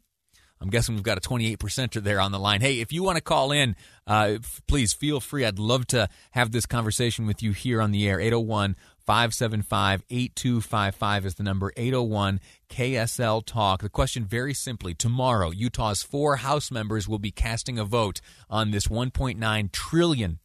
I'm 0.64 0.70
guessing 0.70 0.96
we've 0.96 1.04
got 1.04 1.18
a 1.18 1.22
28%er 1.22 2.00
there 2.00 2.22
on 2.22 2.32
the 2.32 2.40
line. 2.40 2.62
Hey, 2.62 2.80
if 2.80 2.94
you 2.94 3.04
want 3.04 3.18
to 3.18 3.22
call 3.22 3.52
in, 3.52 3.76
uh, 4.08 4.38
please 4.66 4.94
feel 4.94 5.20
free. 5.20 5.44
I'd 5.44 5.60
love 5.60 5.86
to 5.88 6.08
have 6.32 6.54
this 6.54 6.66
conversation 6.66 7.26
with 7.26 7.44
you 7.44 7.52
here 7.52 7.82
on 7.82 7.92
the 7.92 8.08
air. 8.08 8.18
801 8.18 8.78
575 9.06 10.04
8255 10.10 11.26
is 11.26 11.36
the 11.36 11.44
number 11.44 11.74
801 11.76 12.40
KSL 12.70 13.46
Talk. 13.46 13.82
The 13.82 13.90
question 13.90 14.24
very 14.24 14.54
simply 14.54 14.94
tomorrow, 14.94 15.52
Utah's 15.52 16.02
four 16.02 16.38
House 16.38 16.72
members 16.72 17.10
will 17.10 17.20
be 17.20 17.32
casting 17.32 17.78
a 17.78 17.84
vote 17.84 18.22
on 18.50 18.72
this 18.72 18.88
$1.9 18.88 19.72
trillion 19.74 20.40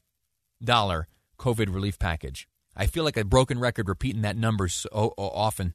COVID 0.64 1.72
relief 1.72 1.96
package. 1.96 2.48
I 2.76 2.86
feel 2.86 3.04
like 3.04 3.16
a 3.16 3.24
broken 3.24 3.60
record 3.60 3.88
repeating 3.88 4.22
that 4.22 4.36
number 4.36 4.66
so 4.66 4.88
often. 5.16 5.74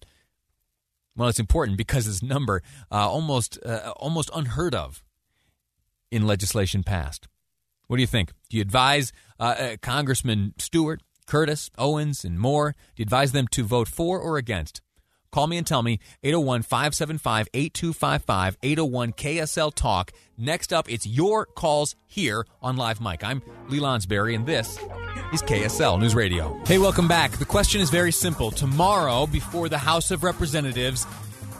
Well, 1.15 1.29
it's 1.29 1.39
important 1.39 1.77
because 1.77 2.05
this 2.05 2.23
number 2.23 2.61
uh, 2.91 3.09
almost 3.09 3.59
uh, 3.65 3.93
almost 3.97 4.29
unheard 4.33 4.73
of 4.73 5.03
in 6.11 6.25
legislation 6.25 6.83
passed. 6.83 7.27
What 7.87 7.97
do 7.97 8.01
you 8.01 8.07
think? 8.07 8.31
Do 8.49 8.57
you 8.57 8.61
advise 8.61 9.11
uh, 9.39 9.43
uh 9.43 9.75
Congressman 9.81 10.53
Stewart, 10.57 11.01
Curtis, 11.27 11.69
Owens, 11.77 12.25
and 12.25 12.39
more? 12.39 12.71
Do 12.95 13.01
you 13.01 13.03
advise 13.03 13.31
them 13.31 13.47
to 13.49 13.63
vote 13.63 13.87
for 13.87 14.19
or 14.19 14.37
against? 14.37 14.81
Call 15.31 15.47
me 15.47 15.57
and 15.57 15.65
tell 15.65 15.81
me 15.81 15.99
801 16.23 16.61
575 16.61 17.47
8255 17.53 18.57
801 18.61 19.13
KSL 19.13 19.73
Talk. 19.73 20.11
Next 20.37 20.71
up, 20.71 20.89
it's 20.91 21.07
your 21.07 21.47
calls 21.47 21.95
here 22.05 22.45
on 22.61 22.77
Live 22.77 23.01
Mic. 23.01 23.23
I'm 23.23 23.41
Lee 23.67 23.79
Lonsberry, 23.79 24.35
and 24.35 24.45
this 24.45 24.77
is 25.33 25.41
KSL 25.41 25.99
News 25.99 26.13
Radio. 26.13 26.55
Hey, 26.67 26.77
welcome 26.77 27.07
back. 27.07 27.31
The 27.31 27.45
question 27.45 27.81
is 27.81 27.89
very 27.89 28.11
simple. 28.11 28.51
Tomorrow, 28.51 29.25
before 29.25 29.67
the 29.67 29.79
House 29.79 30.11
of 30.11 30.23
Representatives, 30.23 31.07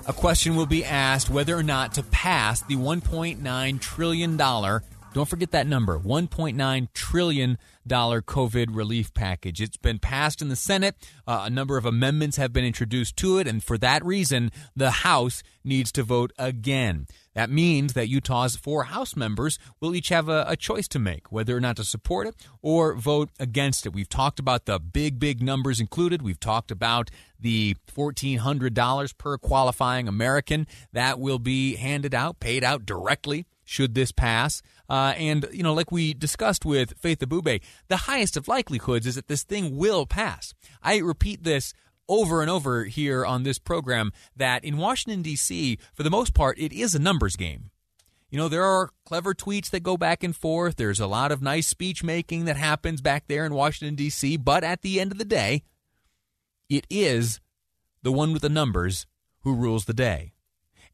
a 0.06 0.14
question 0.14 0.56
will 0.56 0.68
be 0.68 0.86
asked 0.86 1.32
whether 1.32 1.58
or 1.58 1.64
not 1.64 1.94
to 1.96 2.04
pass 2.04 2.62
the 2.62 2.76
$1.9 2.76 3.82
trillion, 3.82 4.38
don't 4.38 5.30
forget 5.30 5.52
that 5.52 5.66
number, 5.66 5.98
$1.9 5.98 6.88
trillion 6.94 7.58
COVID 7.88 8.76
relief 8.76 9.14
package. 9.14 9.60
It's 9.60 9.78
been 9.78 9.98
passed 9.98 10.42
in 10.42 10.50
the 10.50 10.56
Senate. 10.56 10.96
Uh, 11.28 11.44
a 11.46 11.50
number 11.50 11.78
of 11.78 11.86
amendments 11.86 12.38
have 12.38 12.54
been 12.54 12.66
introduced 12.66 13.18
to 13.18 13.40
it, 13.40 13.48
and 13.48 13.64
for 13.64 13.78
that 13.80 14.06
reason, 14.06 14.52
the 14.76 14.92
House 14.92 15.42
needs 15.64 15.92
to 15.94 16.04
vote 16.04 16.32
again. 16.38 17.08
That 17.34 17.50
means 17.50 17.94
that 17.94 18.10
Utah's 18.10 18.56
four 18.56 18.86
House 18.86 19.16
members 19.16 19.58
will 19.80 19.96
each 19.96 20.10
have 20.10 20.30
a, 20.30 20.46
a, 20.48 20.56
choice 20.56 20.88
to 20.90 21.00
make 21.00 21.32
whether 21.32 21.58
or 21.58 21.60
not 21.60 21.78
to 21.78 21.84
support 21.84 22.28
it 22.28 22.36
or 22.62 22.96
vote 22.96 23.30
against 23.40 23.86
it. 23.86 23.94
We've 23.94 24.10
talked 24.10 24.40
about 24.40 24.66
the 24.66 24.80
big, 24.80 25.20
big 25.20 25.42
numbers 25.42 25.80
included. 25.80 26.22
We've 26.22 26.40
talked 26.40 26.72
about 26.72 27.10
the 27.40 27.76
$1,400 27.94 29.18
per 29.18 29.38
qualifying 29.38 30.08
American 30.08 30.68
that 30.94 31.20
will 31.20 31.40
be 31.40 31.76
handed 31.76 32.14
out, 32.14 32.40
paid 32.40 32.64
out 32.64 32.86
directly 32.86 33.46
should 33.64 33.96
this 33.96 34.12
pass. 34.12 34.62
Uh, 34.90 35.14
and, 35.18 35.48
you 35.52 35.64
know, 35.64 35.74
like 35.74 35.92
we 35.92 36.14
discussed 36.14 36.66
with 36.66 36.94
Faith 37.00 37.20
Abubey, 37.20 37.62
the 37.88 37.98
highest 37.98 38.38
of 38.38 38.48
likelihoods 38.48 39.08
is 39.08 39.16
that 39.16 39.28
this 39.28 39.44
thing 39.44 39.78
will 39.78 40.06
pass. 40.06 40.54
I 40.82 40.98
repeat 40.98 41.44
this 41.44 41.74
over 42.08 42.42
and 42.42 42.50
over 42.50 42.86
here 42.86 43.26
on 43.26 43.44
this 43.44 43.60
program 43.60 44.12
that 44.36 44.64
in 44.64 44.78
Washington, 44.78 45.22
D.C., 45.22 45.78
for 45.94 46.04
the 46.04 46.10
most 46.10 46.34
part, 46.34 46.60
it 46.60 46.74
is 46.74 46.94
a 46.94 47.00
numbers 47.00 47.36
game. 47.36 47.70
You 48.30 48.38
know, 48.38 48.50
there 48.50 48.66
are 48.66 48.90
clever 49.06 49.34
tweets 49.34 49.70
that 49.70 49.84
go 49.84 49.96
back 49.96 50.24
and 50.24 50.36
forth. 50.36 50.76
There's 50.76 51.00
a 51.00 51.08
lot 51.08 51.32
of 51.32 51.42
nice 51.42 51.68
speech 51.68 52.04
making 52.04 52.46
that 52.46 52.58
happens 52.58 53.00
back 53.00 53.26
there 53.28 53.46
in 53.46 53.54
Washington, 53.54 53.96
D.C., 53.96 54.38
but 54.38 54.64
at 54.64 54.82
the 54.82 55.00
end 55.00 55.12
of 55.12 55.20
the 55.20 55.26
day, 55.26 55.64
it 56.70 56.88
is 56.90 57.40
the 58.02 58.12
one 58.12 58.34
with 58.34 58.42
the 58.42 58.50
numbers 58.50 59.06
who 59.42 59.54
rules 59.54 59.86
the 59.86 59.94
day. 59.94 60.34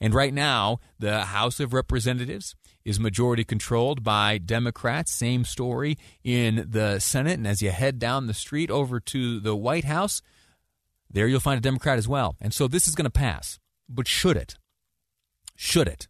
And 0.01 0.13
right 0.13 0.33
now, 0.33 0.79
the 0.97 1.25
House 1.25 1.59
of 1.59 1.73
Representatives 1.73 2.55
is 2.85 2.99
majority 2.99 3.43
controlled 3.43 4.03
by 4.03 4.37
Democrats. 4.37 5.11
Same 5.11 5.43
story 5.43 5.97
in 6.23 6.67
the 6.69 6.99
Senate. 6.99 7.37
And 7.37 7.47
as 7.47 7.61
you 7.61 7.71
head 7.71 7.99
down 7.99 8.27
the 8.27 8.33
street 8.33 8.71
over 8.71 8.99
to 9.01 9.39
the 9.39 9.55
White 9.55 9.85
House, 9.85 10.21
there 11.09 11.27
you'll 11.27 11.39
find 11.39 11.57
a 11.57 11.61
Democrat 11.61 11.97
as 11.97 12.07
well. 12.07 12.35
And 12.39 12.53
so 12.53 12.67
this 12.67 12.87
is 12.87 12.95
going 12.95 13.05
to 13.05 13.09
pass. 13.11 13.59
But 13.87 14.07
should 14.07 14.37
it? 14.37 14.55
Should 15.55 15.87
it? 15.87 16.07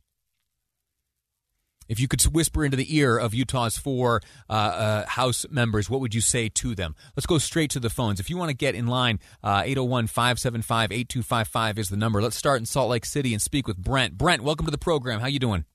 If 1.87 1.99
you 1.99 2.07
could 2.07 2.21
whisper 2.21 2.63
into 2.63 2.77
the 2.77 2.95
ear 2.95 3.17
of 3.17 3.33
Utah's 3.33 3.77
four 3.77 4.21
uh, 4.47 4.53
uh, 4.53 5.05
House 5.07 5.47
members, 5.49 5.89
what 5.89 6.01
would 6.01 6.13
you 6.13 6.21
say 6.21 6.47
to 6.49 6.75
them? 6.75 6.95
Let's 7.17 7.25
go 7.25 7.39
straight 7.39 7.71
to 7.71 7.79
the 7.79 7.89
phones. 7.89 8.19
If 8.19 8.29
you 8.29 8.37
want 8.37 8.49
to 8.49 8.55
get 8.55 8.75
in 8.75 8.85
line, 8.85 9.19
uh, 9.43 9.63
801 9.65 10.05
575 10.05 10.91
8255 10.91 11.79
is 11.79 11.89
the 11.89 11.97
number. 11.97 12.21
Let's 12.21 12.35
start 12.35 12.59
in 12.59 12.67
Salt 12.67 12.91
Lake 12.91 13.05
City 13.05 13.33
and 13.33 13.41
speak 13.41 13.67
with 13.67 13.77
Brent. 13.77 14.19
Brent, 14.19 14.43
welcome 14.43 14.67
to 14.67 14.71
the 14.71 14.77
program. 14.77 15.19
How 15.19 15.27
you 15.27 15.39
doing? 15.39 15.65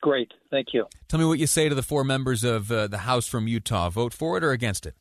Great. 0.00 0.32
Thank 0.50 0.68
you. 0.72 0.86
Tell 1.08 1.20
me 1.20 1.26
what 1.26 1.38
you 1.38 1.46
say 1.46 1.68
to 1.68 1.74
the 1.74 1.82
four 1.82 2.02
members 2.02 2.42
of 2.42 2.72
uh, 2.72 2.86
the 2.86 2.98
House 2.98 3.26
from 3.26 3.46
Utah. 3.46 3.90
Vote 3.90 4.14
for 4.14 4.38
it 4.38 4.44
or 4.44 4.52
against 4.52 4.86
it? 4.86 4.94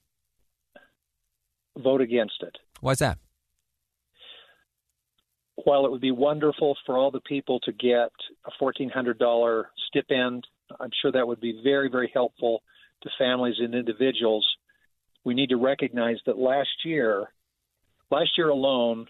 Vote 1.77 2.01
against 2.01 2.41
it. 2.41 2.57
Why's 2.83 2.99
that? 2.99 3.17
while 5.63 5.85
it 5.85 5.91
would 5.91 6.01
be 6.01 6.11
wonderful 6.11 6.77
for 6.85 6.97
all 6.97 7.11
the 7.11 7.21
people 7.21 7.59
to 7.61 7.71
get 7.71 8.11
a 8.45 8.63
$1,400 8.63 9.63
stipend, 9.87 10.47
I'm 10.79 10.89
sure 11.01 11.11
that 11.11 11.27
would 11.27 11.39
be 11.39 11.61
very, 11.63 11.89
very 11.89 12.11
helpful 12.13 12.63
to 13.03 13.09
families 13.17 13.55
and 13.59 13.75
individuals. 13.75 14.45
We 15.23 15.33
need 15.33 15.49
to 15.49 15.57
recognize 15.57 16.17
that 16.25 16.37
last 16.37 16.83
year, 16.83 17.27
last 18.11 18.31
year 18.37 18.49
alone, 18.49 19.07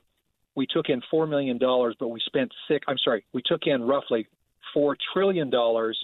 we 0.56 0.68
took 0.68 0.90
in 0.90 1.02
$4 1.12 1.28
million, 1.28 1.58
but 1.58 2.10
we 2.10 2.20
spent 2.26 2.52
six, 2.68 2.86
I'm 2.88 2.98
sorry, 3.04 3.26
we 3.34 3.42
took 3.44 3.62
in 3.66 3.82
roughly 3.82 4.28
$4 4.76 4.96
trillion 5.14 5.52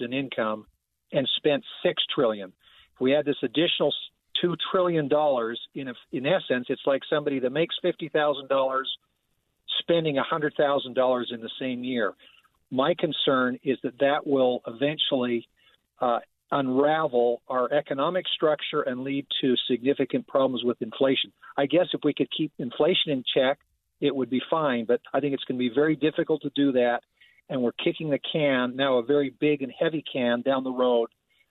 in 0.00 0.12
income 0.12 0.66
and 1.12 1.28
spent 1.36 1.64
6 1.84 2.02
trillion. 2.12 2.52
If 2.94 3.00
we 3.00 3.12
had 3.12 3.24
this 3.24 3.36
additional 3.42 3.94
$2 4.42 4.56
trillion, 4.70 5.08
in, 5.74 5.88
a, 5.88 5.94
in 6.12 6.26
essence, 6.26 6.66
it's 6.68 6.82
like 6.86 7.02
somebody 7.08 7.40
that 7.40 7.50
makes 7.50 7.74
$50,000 7.84 8.82
spending 9.80 10.18
a 10.18 10.22
$100,000 10.22 11.24
in 11.32 11.40
the 11.40 11.50
same 11.58 11.84
year. 11.84 12.14
My 12.70 12.94
concern 12.94 13.58
is 13.64 13.78
that 13.82 13.98
that 14.00 14.26
will 14.26 14.62
eventually 14.66 15.48
uh, 16.00 16.20
unravel 16.52 17.42
our 17.48 17.72
economic 17.72 18.26
structure 18.34 18.82
and 18.82 19.02
lead 19.02 19.26
to 19.40 19.54
significant 19.68 20.26
problems 20.26 20.64
with 20.64 20.80
inflation. 20.80 21.32
I 21.56 21.66
guess 21.66 21.86
if 21.92 22.00
we 22.04 22.14
could 22.14 22.28
keep 22.36 22.52
inflation 22.58 23.12
in 23.12 23.24
check, 23.34 23.58
it 24.00 24.14
would 24.14 24.30
be 24.30 24.40
fine, 24.48 24.86
but 24.86 25.00
I 25.12 25.20
think 25.20 25.34
it's 25.34 25.44
going 25.44 25.58
to 25.58 25.68
be 25.68 25.74
very 25.74 25.96
difficult 25.96 26.42
to 26.42 26.50
do 26.54 26.72
that. 26.72 27.00
And 27.48 27.62
we're 27.62 27.72
kicking 27.72 28.10
the 28.10 28.20
can, 28.32 28.76
now 28.76 28.98
a 28.98 29.02
very 29.02 29.30
big 29.30 29.62
and 29.62 29.72
heavy 29.76 30.04
can, 30.10 30.42
down 30.42 30.64
the 30.64 30.72
road 30.72 31.10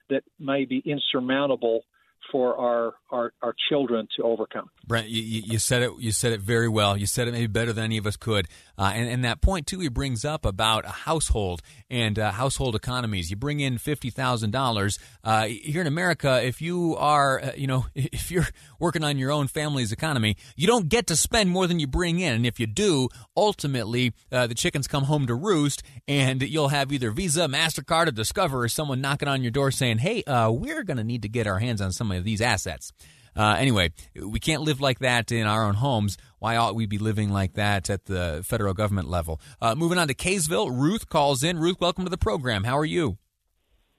that 0.10 0.24
may 0.40 0.66
be 0.66 0.82
insurmountable 0.86 1.84
for 2.32 2.56
our, 2.58 2.94
our, 3.10 3.34
our 3.42 3.56
children 3.70 4.08
to 4.18 4.24
overcome. 4.24 4.70
Brent, 4.86 5.08
you, 5.08 5.22
you 5.22 5.60
said 5.60 5.82
it. 5.82 5.92
You 6.00 6.12
said 6.12 6.34
it 6.34 6.42
very 6.42 6.68
well. 6.68 6.98
You 6.98 7.06
said 7.06 7.28
it 7.28 7.32
maybe 7.32 7.48
better 7.48 7.74
than 7.74 7.86
any 7.86 7.98
of 7.98 8.06
us 8.06 8.18
could. 8.18 8.48
Uh, 8.78 8.92
and, 8.94 9.10
and 9.10 9.26
that 9.26 9.42
point 9.42 9.68
too, 9.68 9.80
he 9.80 9.90
brings 9.90 10.26
up 10.26 10.46
about 10.46 10.86
a 10.86 10.90
household 10.90 11.62
and 11.90 12.18
uh, 12.18 12.32
household 12.32 12.76
economies. 12.76 13.30
You 13.30 13.36
bring 13.36 13.60
in 13.60 13.78
fifty 13.78 14.10
thousand 14.10 14.56
uh, 14.56 14.60
dollars 14.60 15.00
here 15.24 15.82
in 15.82 15.88
America. 15.88 16.42
If 16.44 16.62
you 16.62 16.96
are, 16.98 17.42
uh, 17.42 17.52
you 17.56 17.68
know, 17.68 17.86
if 17.96 18.32
you're 18.32 18.48
working 18.80 19.04
on 19.04 19.18
your 19.18 19.32
own 19.32 19.48
family's 19.48 19.92
economy, 19.92 20.38
you 20.56 20.68
don't 20.68 20.90
get 20.90 21.08
to 21.08 21.16
spend 21.16 21.50
more 21.50 21.68
than 21.68 21.80
you 21.80 21.88
bring 21.88 22.20
in. 22.20 22.34
And 22.34 22.46
if 22.46 22.60
you 22.60 22.68
do, 22.68 23.10
ultimately 23.36 24.14
uh, 24.32 24.48
the 24.48 24.56
chickens 24.56 24.88
come 24.88 25.06
home 25.06 25.28
to 25.28 25.36
roost, 25.36 25.84
and 26.08 26.42
you'll 26.42 26.70
have 26.70 26.92
either 26.92 27.12
Visa, 27.12 27.48
Mastercard, 27.48 28.08
or 28.08 28.12
Discover, 28.12 28.64
or 28.64 28.70
someone 28.70 29.02
knocking 29.02 29.28
on 29.28 29.42
your 29.42 29.52
door 29.52 29.72
saying, 29.72 30.00
"Hey, 30.00 30.24
uh, 30.24 30.52
we're 30.52 30.84
going 30.84 30.98
to 30.98 31.04
need 31.04 31.22
to 31.24 31.30
get 31.30 31.48
our 31.48 31.60
hands 31.60 31.82
on 31.82 31.92
some 31.92 32.09
of 32.18 32.24
these 32.24 32.42
assets." 32.42 32.92
Uh, 33.36 33.56
anyway, 33.58 33.92
we 34.22 34.40
can't 34.40 34.64
live 34.64 34.82
like 34.82 35.00
that 35.00 35.32
in 35.32 35.48
our 35.48 35.64
own 35.64 35.76
homes. 35.76 36.18
Why 36.40 36.58
ought 36.58 36.76
we 36.76 36.86
be 36.88 36.98
living 36.98 37.30
like 37.30 37.54
that 37.54 37.90
at 37.90 38.06
the 38.06 38.44
federal 38.46 38.74
government 38.74 39.08
level? 39.08 39.40
Uh, 39.62 39.76
moving 39.76 39.98
on 39.98 40.08
to 40.08 40.14
Kaysville, 40.14 40.70
Ruth 40.72 41.08
calls 41.08 41.44
in. 41.44 41.58
Ruth, 41.58 41.80
welcome 41.80 42.04
to 42.04 42.10
the 42.10 42.18
program. 42.18 42.64
How 42.64 42.78
are 42.78 42.86
you? 42.86 43.18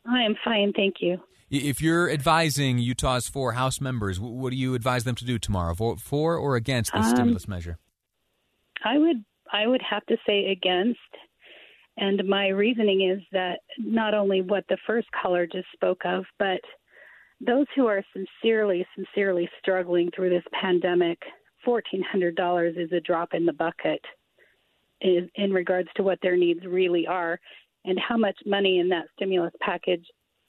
I 0.07 0.23
am 0.25 0.35
fine, 0.45 0.73
thank 0.75 0.97
you. 1.00 1.19
If 1.50 1.81
you're 1.81 2.09
advising 2.09 2.79
Utah's 2.79 3.29
four 3.29 3.52
House 3.52 3.81
members, 3.81 4.21
what 4.21 4.50
do 4.50 4.57
you 4.57 4.75
advise 4.75 5.05
them 5.05 5.17
to 5.17 5.25
do 5.25 5.38
tomorrow? 5.38 5.75
Vote 5.75 6.00
for 6.00 6.37
or 6.37 6.55
against 6.55 6.93
this 6.93 7.07
um, 7.07 7.11
stimulus 7.11 7.49
measure? 7.49 7.79
I 8.85 8.99
would 8.99 9.25
I 9.52 9.67
would 9.67 9.83
have 9.88 10.07
to 10.07 10.17
say 10.26 10.47
against. 10.52 11.00
And 11.97 12.23
my 12.29 12.49
reasoning 12.49 13.11
is 13.11 13.23
that 13.33 13.59
not 13.79 14.14
only 14.14 14.43
what 14.43 14.64
the 14.69 14.79
first 14.87 15.09
caller 15.11 15.47
just 15.47 15.67
spoke 15.73 16.02
of, 16.05 16.25
but 16.38 16.61
those 17.40 17.66
who 17.75 17.87
are 17.87 18.04
sincerely, 18.12 18.87
sincerely 18.94 19.49
struggling 19.61 20.11
through 20.14 20.30
this 20.30 20.44
pandemic, 20.61 21.18
$1,400 21.66 22.78
is 22.78 22.92
a 22.92 23.00
drop 23.00 23.35
in 23.35 23.47
the 23.47 23.52
bucket 23.52 24.00
in, 25.00 25.30
in 25.35 25.52
regards 25.52 25.88
to 25.97 26.02
what 26.02 26.18
their 26.23 26.37
needs 26.37 26.64
really 26.66 27.06
are 27.06 27.38
and 27.85 27.99
how 27.99 28.16
much 28.16 28.37
money 28.44 28.78
in 28.78 28.88
that 28.90 29.06
stimulus 29.16 29.52
package 29.61 30.04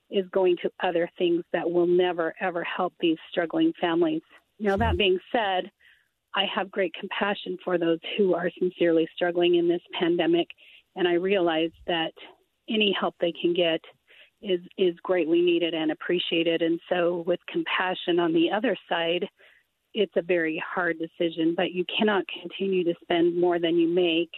is 0.09 0.25
going 0.33 0.57
to 0.61 0.71
other 0.83 1.09
things 1.17 1.43
that 1.53 1.69
will 1.69 1.87
never, 1.87 2.33
ever 2.41 2.63
help 2.63 2.93
these 2.99 3.17
struggling 3.29 3.71
families. 3.79 4.21
Now, 4.59 4.75
that 4.75 4.97
being 4.97 5.17
said, 5.31 5.71
I 6.35 6.45
have 6.53 6.69
great 6.71 6.93
compassion 6.99 7.57
for 7.63 7.77
those 7.77 7.99
who 8.17 8.35
are 8.35 8.51
sincerely 8.59 9.07
struggling 9.15 9.55
in 9.55 9.69
this 9.69 9.81
pandemic, 9.97 10.47
and 10.95 11.07
I 11.07 11.13
realize 11.13 11.71
that 11.87 12.11
any 12.69 12.95
help 12.97 13.15
they 13.19 13.33
can 13.41 13.53
get 13.53 13.81
is 14.41 14.59
is 14.77 14.95
greatly 15.03 15.41
needed 15.41 15.73
and 15.73 15.91
appreciated. 15.91 16.61
And 16.61 16.79
so, 16.89 17.23
with 17.27 17.39
compassion 17.47 18.19
on 18.19 18.33
the 18.33 18.51
other 18.55 18.75
side, 18.89 19.27
it's 19.93 20.13
a 20.15 20.21
very 20.21 20.61
hard 20.65 20.97
decision, 20.99 21.53
but 21.55 21.71
you 21.71 21.85
cannot 21.97 22.23
continue 22.41 22.83
to 22.85 22.93
spend 23.01 23.39
more 23.39 23.59
than 23.59 23.77
you 23.77 23.87
make 23.87 24.31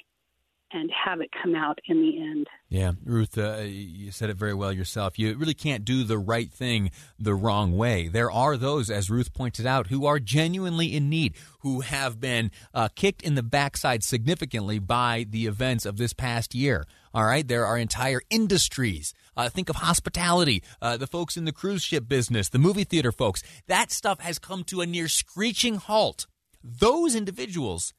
and 0.74 0.90
have 1.06 1.22
it 1.22 1.30
come 1.42 1.56
out 1.56 1.78
in 1.88 2.02
the 2.02 2.20
end. 2.20 2.48
Yeah, 2.68 2.94
Ruth, 3.06 3.38
uh, 3.38 3.58
you 3.58 4.12
said 4.12 4.32
it 4.32 4.38
very 4.38 4.56
well 4.56 4.74
yourself. 4.74 5.20
You 5.20 5.38
really 5.38 5.54
can't 5.54 5.86
do 5.86 6.04
the 6.04 6.18
right 6.18 6.52
thing 6.52 6.90
the 7.20 7.36
wrong 7.36 7.78
way. 7.78 8.08
There 8.08 8.32
are 8.32 8.58
those, 8.58 8.90
as 8.90 9.10
Ruth 9.10 9.34
pointed 9.34 9.68
out, 9.68 9.88
who 9.88 10.08
are 10.08 10.20
genuinely 10.20 10.96
in 10.96 11.10
need, 11.10 11.36
who 11.60 11.82
have 11.82 12.20
been 12.20 12.50
uh, 12.74 12.90
kicked 12.96 13.22
in 13.22 13.36
the 13.36 13.44
backside 13.44 14.04
significantly 14.04 14.80
by 14.80 15.28
the 15.30 15.46
events 15.46 15.86
of 15.86 15.98
this 15.98 16.14
past 16.14 16.56
year. 16.56 16.86
All 17.14 17.26
right, 17.26 17.48
there 17.48 17.66
are 17.66 17.78
entire 17.78 18.22
industries. 18.32 19.14
Uh, 19.38 19.48
think 19.48 19.70
of 19.70 19.76
hospitality, 19.76 20.64
uh, 20.82 20.98
the 20.98 21.06
folks 21.06 21.38
in 21.38 21.46
the 21.46 21.52
cruise 21.52 21.84
ship 21.84 22.08
business, 22.08 22.50
the 22.50 22.58
movie 22.58 22.84
theater 22.84 23.12
folks. 23.12 23.44
That 23.68 23.92
stuff 23.92 24.20
has 24.20 24.40
come 24.40 24.64
to 24.66 24.82
a 24.82 24.88
near 24.88 25.08
screeching 25.08 25.76
halt. 25.76 26.26
Those 26.64 27.16
individuals, 27.16 27.94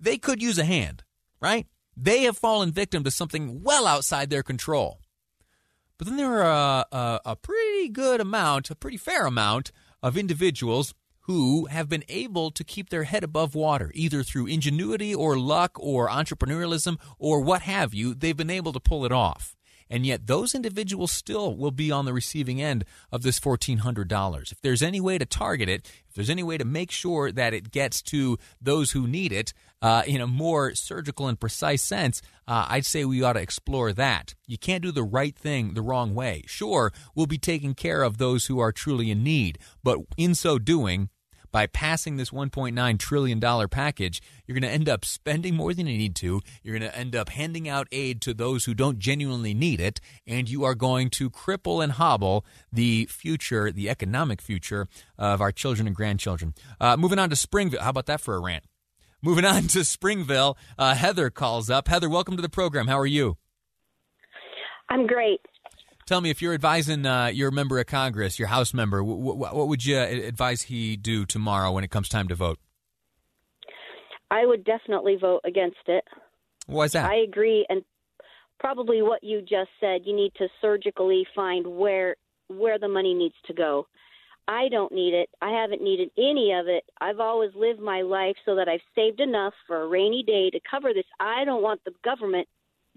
they 0.00 0.18
could 0.18 0.42
use 0.42 0.58
a 0.58 0.64
hand, 0.64 1.04
right? 1.40 1.66
They 1.96 2.22
have 2.22 2.36
fallen 2.36 2.72
victim 2.72 3.04
to 3.04 3.12
something 3.12 3.62
well 3.62 3.86
outside 3.86 4.30
their 4.30 4.42
control. 4.42 4.98
But 5.98 6.08
then 6.08 6.16
there 6.16 6.42
are 6.42 6.84
a, 6.90 6.96
a, 6.96 7.20
a, 7.26 7.36
pretty 7.36 7.90
good 7.90 8.20
amount, 8.20 8.70
a 8.70 8.74
pretty 8.74 8.96
fair 8.96 9.24
amount 9.24 9.70
of 10.02 10.16
individuals 10.16 10.94
who 11.22 11.66
have 11.66 11.88
been 11.88 12.04
able 12.08 12.50
to 12.50 12.64
keep 12.64 12.90
their 12.90 13.04
head 13.04 13.24
above 13.24 13.54
water, 13.54 13.90
either 13.94 14.22
through 14.22 14.46
ingenuity 14.46 15.14
or 15.14 15.38
luck 15.38 15.72
or 15.78 16.08
entrepreneurialism 16.08 16.98
or 17.18 17.40
what 17.40 17.62
have 17.62 17.94
you. 17.94 18.14
They've 18.14 18.36
been 18.36 18.50
able 18.50 18.72
to 18.72 18.80
pull 18.80 19.04
it 19.04 19.12
off. 19.12 19.56
And 19.92 20.06
yet, 20.06 20.26
those 20.26 20.54
individuals 20.54 21.12
still 21.12 21.54
will 21.54 21.70
be 21.70 21.92
on 21.92 22.06
the 22.06 22.14
receiving 22.14 22.62
end 22.62 22.86
of 23.12 23.20
this 23.20 23.38
$1,400. 23.38 24.50
If 24.50 24.58
there's 24.62 24.80
any 24.80 25.02
way 25.02 25.18
to 25.18 25.26
target 25.26 25.68
it, 25.68 25.86
if 26.08 26.14
there's 26.14 26.30
any 26.30 26.42
way 26.42 26.56
to 26.56 26.64
make 26.64 26.90
sure 26.90 27.30
that 27.30 27.52
it 27.52 27.70
gets 27.70 28.00
to 28.04 28.38
those 28.58 28.92
who 28.92 29.06
need 29.06 29.32
it 29.32 29.52
uh, 29.82 30.02
in 30.06 30.22
a 30.22 30.26
more 30.26 30.74
surgical 30.74 31.28
and 31.28 31.38
precise 31.38 31.82
sense, 31.82 32.22
uh, 32.48 32.64
I'd 32.70 32.86
say 32.86 33.04
we 33.04 33.22
ought 33.22 33.34
to 33.34 33.42
explore 33.42 33.92
that. 33.92 34.34
You 34.46 34.56
can't 34.56 34.82
do 34.82 34.92
the 34.92 35.02
right 35.02 35.36
thing 35.36 35.74
the 35.74 35.82
wrong 35.82 36.14
way. 36.14 36.44
Sure, 36.46 36.90
we'll 37.14 37.26
be 37.26 37.36
taking 37.36 37.74
care 37.74 38.02
of 38.02 38.16
those 38.16 38.46
who 38.46 38.60
are 38.60 38.72
truly 38.72 39.10
in 39.10 39.22
need, 39.22 39.58
but 39.84 39.98
in 40.16 40.34
so 40.34 40.58
doing, 40.58 41.10
by 41.52 41.66
passing 41.66 42.16
this 42.16 42.30
$1.9 42.30 42.98
trillion 42.98 43.68
package, 43.68 44.20
you're 44.46 44.58
going 44.58 44.68
to 44.68 44.74
end 44.74 44.88
up 44.88 45.04
spending 45.04 45.54
more 45.54 45.74
than 45.74 45.86
you 45.86 45.96
need 45.96 46.16
to. 46.16 46.40
You're 46.62 46.78
going 46.78 46.90
to 46.90 46.98
end 46.98 47.14
up 47.14 47.28
handing 47.28 47.68
out 47.68 47.86
aid 47.92 48.20
to 48.22 48.34
those 48.34 48.64
who 48.64 48.74
don't 48.74 48.98
genuinely 48.98 49.54
need 49.54 49.80
it. 49.80 50.00
And 50.26 50.48
you 50.48 50.64
are 50.64 50.74
going 50.74 51.10
to 51.10 51.30
cripple 51.30 51.82
and 51.82 51.92
hobble 51.92 52.44
the 52.72 53.06
future, 53.06 53.70
the 53.70 53.88
economic 53.88 54.40
future 54.40 54.88
of 55.18 55.40
our 55.40 55.52
children 55.52 55.86
and 55.86 55.94
grandchildren. 55.94 56.54
Uh, 56.80 56.96
moving 56.96 57.18
on 57.18 57.30
to 57.30 57.36
Springville. 57.36 57.82
How 57.82 57.90
about 57.90 58.06
that 58.06 58.20
for 58.20 58.34
a 58.34 58.40
rant? 58.40 58.64
Moving 59.22 59.44
on 59.44 59.68
to 59.68 59.84
Springville, 59.84 60.58
uh, 60.76 60.96
Heather 60.96 61.30
calls 61.30 61.70
up. 61.70 61.86
Heather, 61.86 62.08
welcome 62.08 62.34
to 62.34 62.42
the 62.42 62.48
program. 62.48 62.88
How 62.88 62.98
are 62.98 63.06
you? 63.06 63.36
I'm 64.90 65.06
great. 65.06 65.40
Tell 66.12 66.20
me 66.20 66.28
if 66.28 66.42
you're 66.42 66.52
advising 66.52 67.06
uh, 67.06 67.28
your 67.28 67.50
member 67.50 67.78
of 67.78 67.86
Congress, 67.86 68.38
your 68.38 68.48
House 68.48 68.74
member, 68.74 69.02
what 69.02 69.66
would 69.66 69.82
you 69.82 69.98
advise 69.98 70.60
he 70.60 70.94
do 70.94 71.24
tomorrow 71.24 71.72
when 71.72 71.84
it 71.84 71.90
comes 71.90 72.10
time 72.10 72.28
to 72.28 72.34
vote? 72.34 72.58
I 74.30 74.44
would 74.44 74.62
definitely 74.62 75.16
vote 75.18 75.40
against 75.46 75.78
it. 75.86 76.04
Why 76.66 76.84
is 76.84 76.92
that? 76.92 77.10
I 77.10 77.14
agree, 77.26 77.64
and 77.70 77.82
probably 78.60 79.00
what 79.00 79.24
you 79.24 79.40
just 79.40 79.70
said. 79.80 80.02
You 80.04 80.14
need 80.14 80.34
to 80.36 80.48
surgically 80.60 81.26
find 81.34 81.66
where 81.66 82.16
where 82.48 82.78
the 82.78 82.88
money 82.88 83.14
needs 83.14 83.36
to 83.46 83.54
go. 83.54 83.86
I 84.46 84.68
don't 84.68 84.92
need 84.92 85.14
it. 85.14 85.30
I 85.40 85.58
haven't 85.62 85.82
needed 85.82 86.10
any 86.18 86.52
of 86.52 86.68
it. 86.68 86.84
I've 87.00 87.20
always 87.20 87.52
lived 87.54 87.80
my 87.80 88.02
life 88.02 88.36
so 88.44 88.56
that 88.56 88.68
I've 88.68 88.84
saved 88.94 89.20
enough 89.20 89.54
for 89.66 89.80
a 89.80 89.88
rainy 89.88 90.22
day 90.26 90.50
to 90.50 90.60
cover 90.70 90.92
this. 90.92 91.06
I 91.18 91.46
don't 91.46 91.62
want 91.62 91.80
the 91.86 91.94
government 92.04 92.48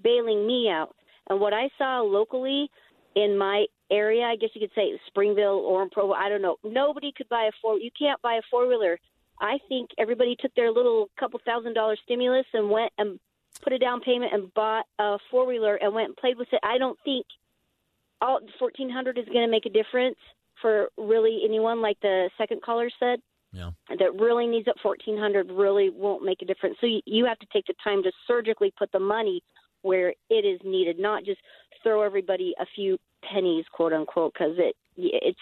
bailing 0.03 0.45
me 0.45 0.67
out. 0.69 0.97
And 1.29 1.39
what 1.39 1.53
I 1.53 1.69
saw 1.77 2.01
locally 2.01 2.69
in 3.15 3.37
my 3.37 3.65
area, 3.91 4.23
I 4.23 4.35
guess 4.35 4.49
you 4.53 4.61
could 4.61 4.75
say 4.75 4.99
Springville 5.07 5.63
or 5.65 5.83
in 5.83 5.89
Provo, 5.89 6.13
I 6.13 6.29
don't 6.29 6.41
know. 6.41 6.57
Nobody 6.63 7.13
could 7.15 7.29
buy 7.29 7.45
a 7.45 7.51
four. 7.61 7.79
You 7.79 7.91
can't 7.97 8.21
buy 8.21 8.35
a 8.35 8.41
four 8.51 8.67
wheeler. 8.67 8.99
I 9.39 9.57
think 9.69 9.89
everybody 9.97 10.35
took 10.39 10.53
their 10.55 10.71
little 10.71 11.09
couple 11.19 11.39
thousand 11.45 11.73
dollar 11.73 11.97
stimulus 12.03 12.45
and 12.53 12.69
went 12.69 12.91
and 12.97 13.19
put 13.61 13.73
a 13.73 13.79
down 13.79 14.01
payment 14.01 14.33
and 14.33 14.53
bought 14.53 14.85
a 14.99 15.17
four 15.31 15.45
wheeler 15.45 15.75
and 15.75 15.93
went 15.93 16.07
and 16.07 16.17
played 16.17 16.37
with 16.37 16.47
it. 16.51 16.59
I 16.63 16.77
don't 16.77 16.97
think 17.03 17.25
all 18.21 18.39
fourteen 18.59 18.89
hundred 18.89 19.17
is 19.17 19.25
going 19.25 19.45
to 19.45 19.51
make 19.51 19.65
a 19.65 19.69
difference 19.69 20.17
for 20.61 20.89
really 20.97 21.41
anyone, 21.43 21.81
like 21.81 21.99
the 22.01 22.29
second 22.37 22.61
caller 22.61 22.89
said. 22.99 23.19
Yeah. 23.51 23.71
That 23.87 24.19
really 24.19 24.47
needs 24.47 24.67
it. 24.67 24.75
Fourteen 24.81 25.17
hundred 25.17 25.51
really 25.51 25.89
won't 25.89 26.23
make 26.23 26.41
a 26.41 26.45
difference. 26.45 26.77
So 26.81 26.87
you, 26.87 27.01
you 27.05 27.25
have 27.25 27.39
to 27.39 27.47
take 27.53 27.65
the 27.67 27.75
time 27.83 28.03
to 28.03 28.11
surgically 28.27 28.73
put 28.77 28.91
the 28.91 28.99
money 28.99 29.41
where 29.81 30.13
it 30.29 30.45
is 30.45 30.59
needed, 30.63 30.97
not 30.97 31.23
just 31.23 31.39
throw 31.85 32.01
everybody 32.01 32.53
a 32.59 32.65
few 32.75 32.97
pennies, 33.31 33.65
quote 33.71 33.93
unquote, 33.93 34.33
because 34.33 34.55
it 34.57 34.75
it's 34.97 35.39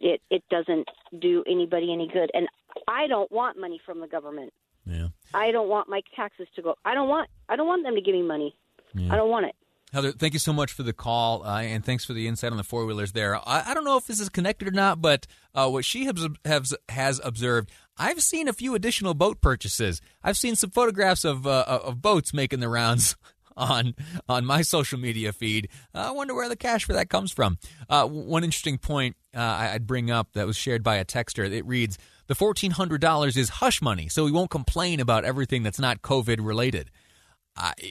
it 0.00 0.20
it 0.30 0.42
doesn't 0.50 0.88
do 1.18 1.44
anybody 1.46 1.92
any 1.92 2.08
good. 2.08 2.30
And 2.32 2.48
I 2.88 3.06
don't 3.06 3.30
want 3.30 3.58
money 3.58 3.80
from 3.84 4.00
the 4.00 4.06
government. 4.06 4.52
Yeah. 4.86 5.08
I 5.34 5.50
don't 5.50 5.68
want 5.68 5.88
my 5.88 6.00
taxes 6.14 6.48
to 6.56 6.62
go. 6.62 6.74
I 6.84 6.94
don't 6.94 7.08
want 7.08 7.28
I 7.48 7.56
don't 7.56 7.66
want 7.66 7.84
them 7.84 7.94
to 7.94 8.00
give 8.00 8.14
me 8.14 8.22
money. 8.22 8.56
Yeah. 8.94 9.12
I 9.12 9.16
don't 9.16 9.30
want 9.30 9.46
it. 9.46 9.54
Heather, 9.92 10.12
thank 10.12 10.32
you 10.32 10.38
so 10.38 10.54
much 10.54 10.72
for 10.72 10.82
the 10.82 10.94
call, 10.94 11.44
uh, 11.44 11.60
and 11.60 11.84
thanks 11.84 12.02
for 12.06 12.14
the 12.14 12.26
insight 12.26 12.50
on 12.50 12.56
the 12.56 12.64
four 12.64 12.86
wheelers 12.86 13.12
there. 13.12 13.36
I, 13.36 13.62
I, 13.66 13.74
don't 13.74 13.84
know 13.84 13.98
if 13.98 14.06
this 14.06 14.20
is 14.20 14.30
connected 14.30 14.66
or 14.66 14.70
not, 14.70 15.02
but 15.02 15.26
uh, 15.54 15.68
what 15.68 15.84
she 15.84 16.06
has, 16.06 16.28
has, 16.46 16.74
has 16.88 17.20
observed, 17.22 17.70
I've 17.98 18.22
seen 18.22 18.48
a 18.48 18.54
few 18.54 18.74
additional 18.74 19.12
boat 19.12 19.42
purchases. 19.42 20.00
I've 20.24 20.38
seen 20.38 20.56
some 20.56 20.70
photographs 20.70 21.26
of 21.26 21.46
uh, 21.46 21.64
of 21.68 22.00
boats 22.00 22.32
making 22.32 22.60
the 22.60 22.70
rounds 22.70 23.16
on 23.56 23.94
on 24.28 24.44
my 24.44 24.62
social 24.62 24.98
media 24.98 25.32
feed. 25.32 25.68
I 25.94 26.10
wonder 26.10 26.34
where 26.34 26.48
the 26.48 26.56
cash 26.56 26.84
for 26.84 26.92
that 26.92 27.08
comes 27.08 27.32
from. 27.32 27.58
Uh, 27.88 28.06
one 28.06 28.44
interesting 28.44 28.78
point 28.78 29.16
uh, 29.34 29.40
I'd 29.40 29.86
bring 29.86 30.10
up 30.10 30.32
that 30.32 30.46
was 30.46 30.56
shared 30.56 30.82
by 30.82 30.96
a 30.96 31.04
texter. 31.04 31.50
It 31.50 31.66
reads: 31.66 31.98
the 32.26 32.34
fourteen 32.34 32.72
hundred 32.72 33.00
dollars 33.00 33.36
is 33.36 33.48
hush 33.48 33.82
money, 33.82 34.08
so 34.08 34.24
we 34.24 34.32
won't 34.32 34.50
complain 34.50 35.00
about 35.00 35.24
everything 35.24 35.62
that's 35.62 35.78
not 35.78 36.02
COVID 36.02 36.44
related. 36.44 36.90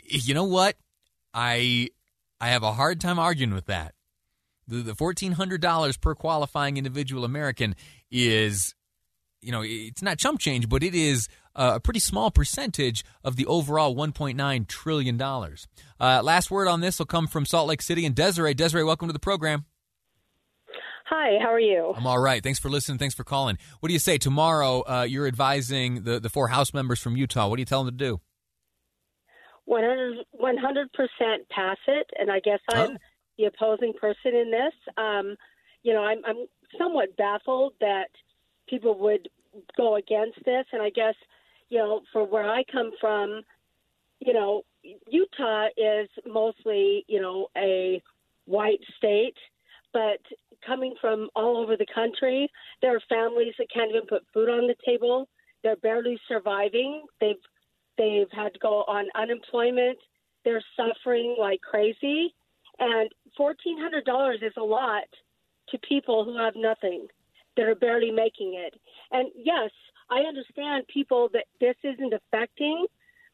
you 0.06 0.34
know 0.34 0.46
what? 0.46 0.76
I 1.34 1.90
I 2.40 2.50
have 2.50 2.64
a 2.64 2.74
hard 2.74 3.00
time 3.00 3.20
arguing 3.20 3.54
with 3.54 3.68
that. 3.68 3.94
The, 4.68 4.78
the 4.78 4.96
fourteen 4.96 5.34
hundred 5.34 5.62
dollars 5.62 5.98
per 5.98 6.16
qualifying 6.16 6.78
individual 6.78 7.24
American 7.26 7.76
is, 8.10 8.74
you 9.42 9.52
know, 9.52 9.64
it's 9.66 10.02
not 10.02 10.18
chump 10.18 10.40
change, 10.40 10.70
but 10.70 10.84
it 10.84 10.94
is 10.94 11.28
a 11.56 11.80
pretty 11.80 12.00
small 12.00 12.32
percentage 12.32 13.04
of 13.24 13.36
the 13.36 13.46
overall 13.46 13.96
$1.9 13.96 14.68
trillion. 14.68 15.22
Uh, 15.22 16.22
last 16.24 16.52
word 16.52 16.68
on 16.68 16.82
this 16.82 17.00
will 17.00 17.06
come 17.06 17.28
from 17.28 17.46
Salt 17.46 17.68
Lake 17.68 17.82
City 17.82 18.06
and 18.06 18.16
Desiree. 18.16 18.54
Desiree, 18.54 18.84
welcome 18.84 19.08
to 19.08 19.14
the 19.14 19.20
program. 19.20 19.66
Hi, 21.06 21.38
how 21.42 21.50
are 21.50 21.60
you? 21.60 21.94
I'm 21.96 22.08
all 22.08 22.20
right. 22.20 22.42
Thanks 22.42 22.60
for 22.60 22.70
listening. 22.70 22.98
Thanks 22.98 23.16
for 23.16 23.26
calling. 23.26 23.58
What 23.82 23.88
do 23.88 23.94
you 23.94 24.00
say 24.00 24.18
tomorrow? 24.18 24.82
Uh, 24.88 25.04
you're 25.04 25.28
advising 25.28 26.04
the, 26.04 26.20
the 26.22 26.30
four 26.30 26.48
House 26.48 26.74
members 26.74 27.02
from 27.02 27.18
Utah. 27.18 27.50
What 27.50 27.58
do 27.58 27.62
you 27.62 27.66
tell 27.66 27.84
them 27.84 27.98
to 27.98 28.06
do? 28.06 28.22
100 29.66 30.94
percent 30.94 31.48
pass 31.50 31.78
it, 31.88 32.10
and 32.18 32.32
I 32.32 32.40
guess 32.40 32.60
I'm 32.70 32.92
oh. 32.92 32.98
the 33.38 33.46
opposing 33.46 33.94
person 34.00 34.36
in 34.36 34.52
this. 34.52 34.74
Um, 34.98 35.36
you 35.84 35.94
know, 35.94 36.02
I'm, 36.02 36.20
I'm 36.26 36.46
somewhat 36.78 37.16
baffled 37.18 37.74
that 37.80 38.10
people 38.68 38.98
would 39.00 39.30
go 39.78 39.96
against 39.96 40.44
this, 40.46 40.66
and 40.72 40.82
I 40.82 40.90
guess 40.90 41.16
you 41.72 41.78
know, 41.78 42.02
for 42.12 42.26
where 42.26 42.48
I 42.48 42.64
come 42.72 42.92
from, 43.00 43.42
you 44.20 44.34
know, 44.34 44.64
Utah 45.08 45.68
is 45.78 46.10
mostly, 46.28 47.06
you 47.08 47.22
know, 47.22 47.48
a 47.58 48.02
white 48.46 48.82
state, 48.98 49.38
but 49.94 50.20
coming 50.66 50.94
from 51.00 51.30
all 51.34 51.58
over 51.58 51.78
the 51.78 51.86
country, 51.96 52.50
there 52.82 52.96
are 52.96 53.02
families 53.08 53.54
that 53.58 53.68
can't 53.74 53.90
even 53.90 54.06
put 54.08 54.24
food 54.34 54.50
on 54.50 54.68
the 54.68 54.76
table. 54.86 55.28
They're 55.64 55.78
barely 55.78 56.20
surviving. 56.28 57.04
They've 57.22 57.36
they've 57.98 58.32
had 58.32 58.54
to 58.54 58.60
go 58.60 58.84
on 58.88 59.06
unemployment. 59.16 59.98
They're 60.44 60.64
suffering 60.76 61.38
like 61.40 61.62
crazy, 61.62 62.36
and 62.80 63.10
fourteen 63.38 63.80
hundred 63.80 64.06
dollars 64.06 64.40
is 64.42 64.54
a 64.58 64.64
lot 64.64 65.04
to 65.70 65.78
people 65.88 66.26
who 66.26 66.38
have 66.38 66.54
nothing, 66.56 67.08
that 67.58 67.66
are 67.66 67.76
barely 67.76 68.12
making 68.12 68.54
it. 68.56 68.80
And 69.12 69.30
yes, 69.36 69.72
I 70.10 70.22
understand 70.22 70.88
people 70.88 71.30
that 71.34 71.46
this 71.60 71.76
isn't 71.84 72.14
affecting 72.14 72.86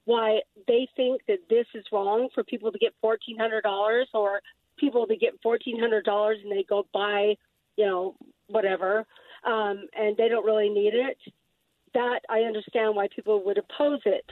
why 0.06 0.40
they 0.68 0.88
think 0.96 1.22
that 1.28 1.40
this 1.50 1.66
is 1.76 1.84
wrong 1.92 2.30
for 2.34 2.44
people 2.44 2.72
to 2.72 2.80
get 2.80 2.94
fourteen 3.02 3.38
hundred 3.38 3.62
dollars 3.64 4.08
or 4.14 4.42
people 4.78 5.06
to 5.08 5.16
get 5.16 5.34
fourteen 5.44 5.80
hundred 5.80 6.06
dollars 6.06 6.38
and 6.44 6.52
they 6.52 6.64
go 6.64 6.88
buy, 6.94 7.36
you 7.76 7.86
know, 7.86 8.16
whatever, 8.48 9.06
um, 9.44 9.88
and 9.94 10.16
they 10.18 10.30
don't 10.30 10.46
really 10.46 10.70
need 10.70 10.94
it. 10.94 11.18
That 11.94 12.22
I 12.30 12.40
understand 12.42 12.96
why 12.96 13.08
people 13.14 13.44
would 13.46 13.58
oppose 13.58 14.02
it, 14.06 14.26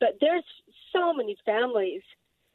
but 0.00 0.18
there's 0.20 0.44
so 0.92 1.12
many 1.12 1.36
families 1.44 2.02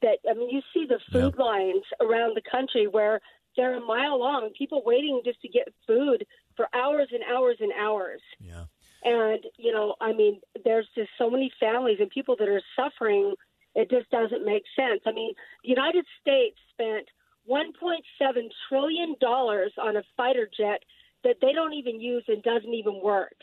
that 0.01 0.19
I 0.29 0.33
mean, 0.33 0.49
you 0.49 0.61
see 0.73 0.85
the 0.85 0.99
food 1.11 1.35
yeah. 1.37 1.43
lines 1.43 1.83
around 1.99 2.35
the 2.35 2.49
country 2.49 2.87
where 2.87 3.19
they're 3.57 3.75
a 3.75 3.81
mile 3.81 4.19
long, 4.19 4.49
people 4.57 4.81
waiting 4.85 5.21
just 5.25 5.41
to 5.41 5.49
get 5.49 5.67
food 5.85 6.25
for 6.55 6.67
hours 6.73 7.09
and 7.11 7.23
hours 7.23 7.57
and 7.59 7.71
hours. 7.79 8.21
Yeah. 8.39 8.65
And, 9.03 9.39
you 9.57 9.71
know, 9.71 9.95
I 9.99 10.13
mean, 10.13 10.39
there's 10.63 10.87
just 10.95 11.09
so 11.17 11.29
many 11.29 11.51
families 11.59 11.97
and 11.99 12.09
people 12.09 12.35
that 12.37 12.47
are 12.47 12.61
suffering. 12.75 13.33
It 13.75 13.89
just 13.89 14.09
doesn't 14.11 14.45
make 14.45 14.63
sense. 14.75 15.01
I 15.05 15.11
mean, 15.11 15.33
the 15.63 15.69
United 15.69 16.05
States 16.21 16.57
spent 16.73 17.07
$1.7 17.49 18.49
trillion 18.69 19.15
on 19.21 19.97
a 19.97 20.03
fighter 20.15 20.47
jet 20.55 20.83
that 21.23 21.37
they 21.41 21.53
don't 21.53 21.73
even 21.73 21.99
use 21.99 22.23
and 22.27 22.43
doesn't 22.43 22.73
even 22.73 23.01
work. 23.03 23.35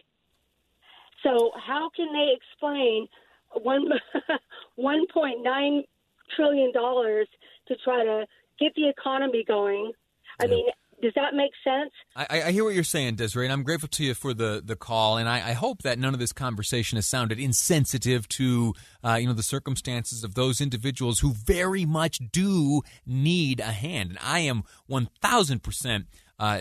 So, 1.22 1.50
how 1.56 1.90
can 1.96 2.12
they 2.12 2.32
explain 2.36 3.08
one 3.52 3.88
$1.9 4.78 5.80
trillion 6.36 6.72
to 6.72 7.76
try 7.82 8.04
to 8.04 8.26
get 8.60 8.74
the 8.76 8.88
economy 8.88 9.44
going? 9.46 9.92
I 10.40 10.44
yeah. 10.44 10.50
mean, 10.50 10.66
does 11.02 11.12
that 11.14 11.34
make 11.34 11.52
sense? 11.64 11.92
I, 12.16 12.42
I, 12.46 12.50
hear 12.50 12.64
what 12.64 12.74
you're 12.74 12.84
saying, 12.84 13.16
Desiree, 13.16 13.46
and 13.46 13.52
I'm 13.52 13.62
grateful 13.62 13.88
to 13.90 14.04
you 14.04 14.14
for 14.14 14.34
the, 14.34 14.62
the 14.64 14.76
call. 14.76 15.16
And 15.16 15.28
I, 15.28 15.50
I 15.50 15.52
hope 15.52 15.82
that 15.82 15.98
none 15.98 16.14
of 16.14 16.20
this 16.20 16.32
conversation 16.32 16.96
has 16.96 17.06
sounded 17.06 17.38
insensitive 17.38 18.28
to 18.30 18.74
uh, 19.04 19.14
you 19.14 19.26
know 19.26 19.32
the 19.32 19.42
circumstances 19.42 20.24
of 20.24 20.34
those 20.34 20.60
individuals 20.60 21.20
who 21.20 21.32
very 21.32 21.84
much 21.84 22.18
do 22.32 22.82
need 23.06 23.60
a 23.60 23.64
hand. 23.64 24.10
And 24.10 24.18
I 24.22 24.40
am 24.40 24.64
1,000 24.86 25.56
uh, 25.56 25.58
percent 25.60 26.06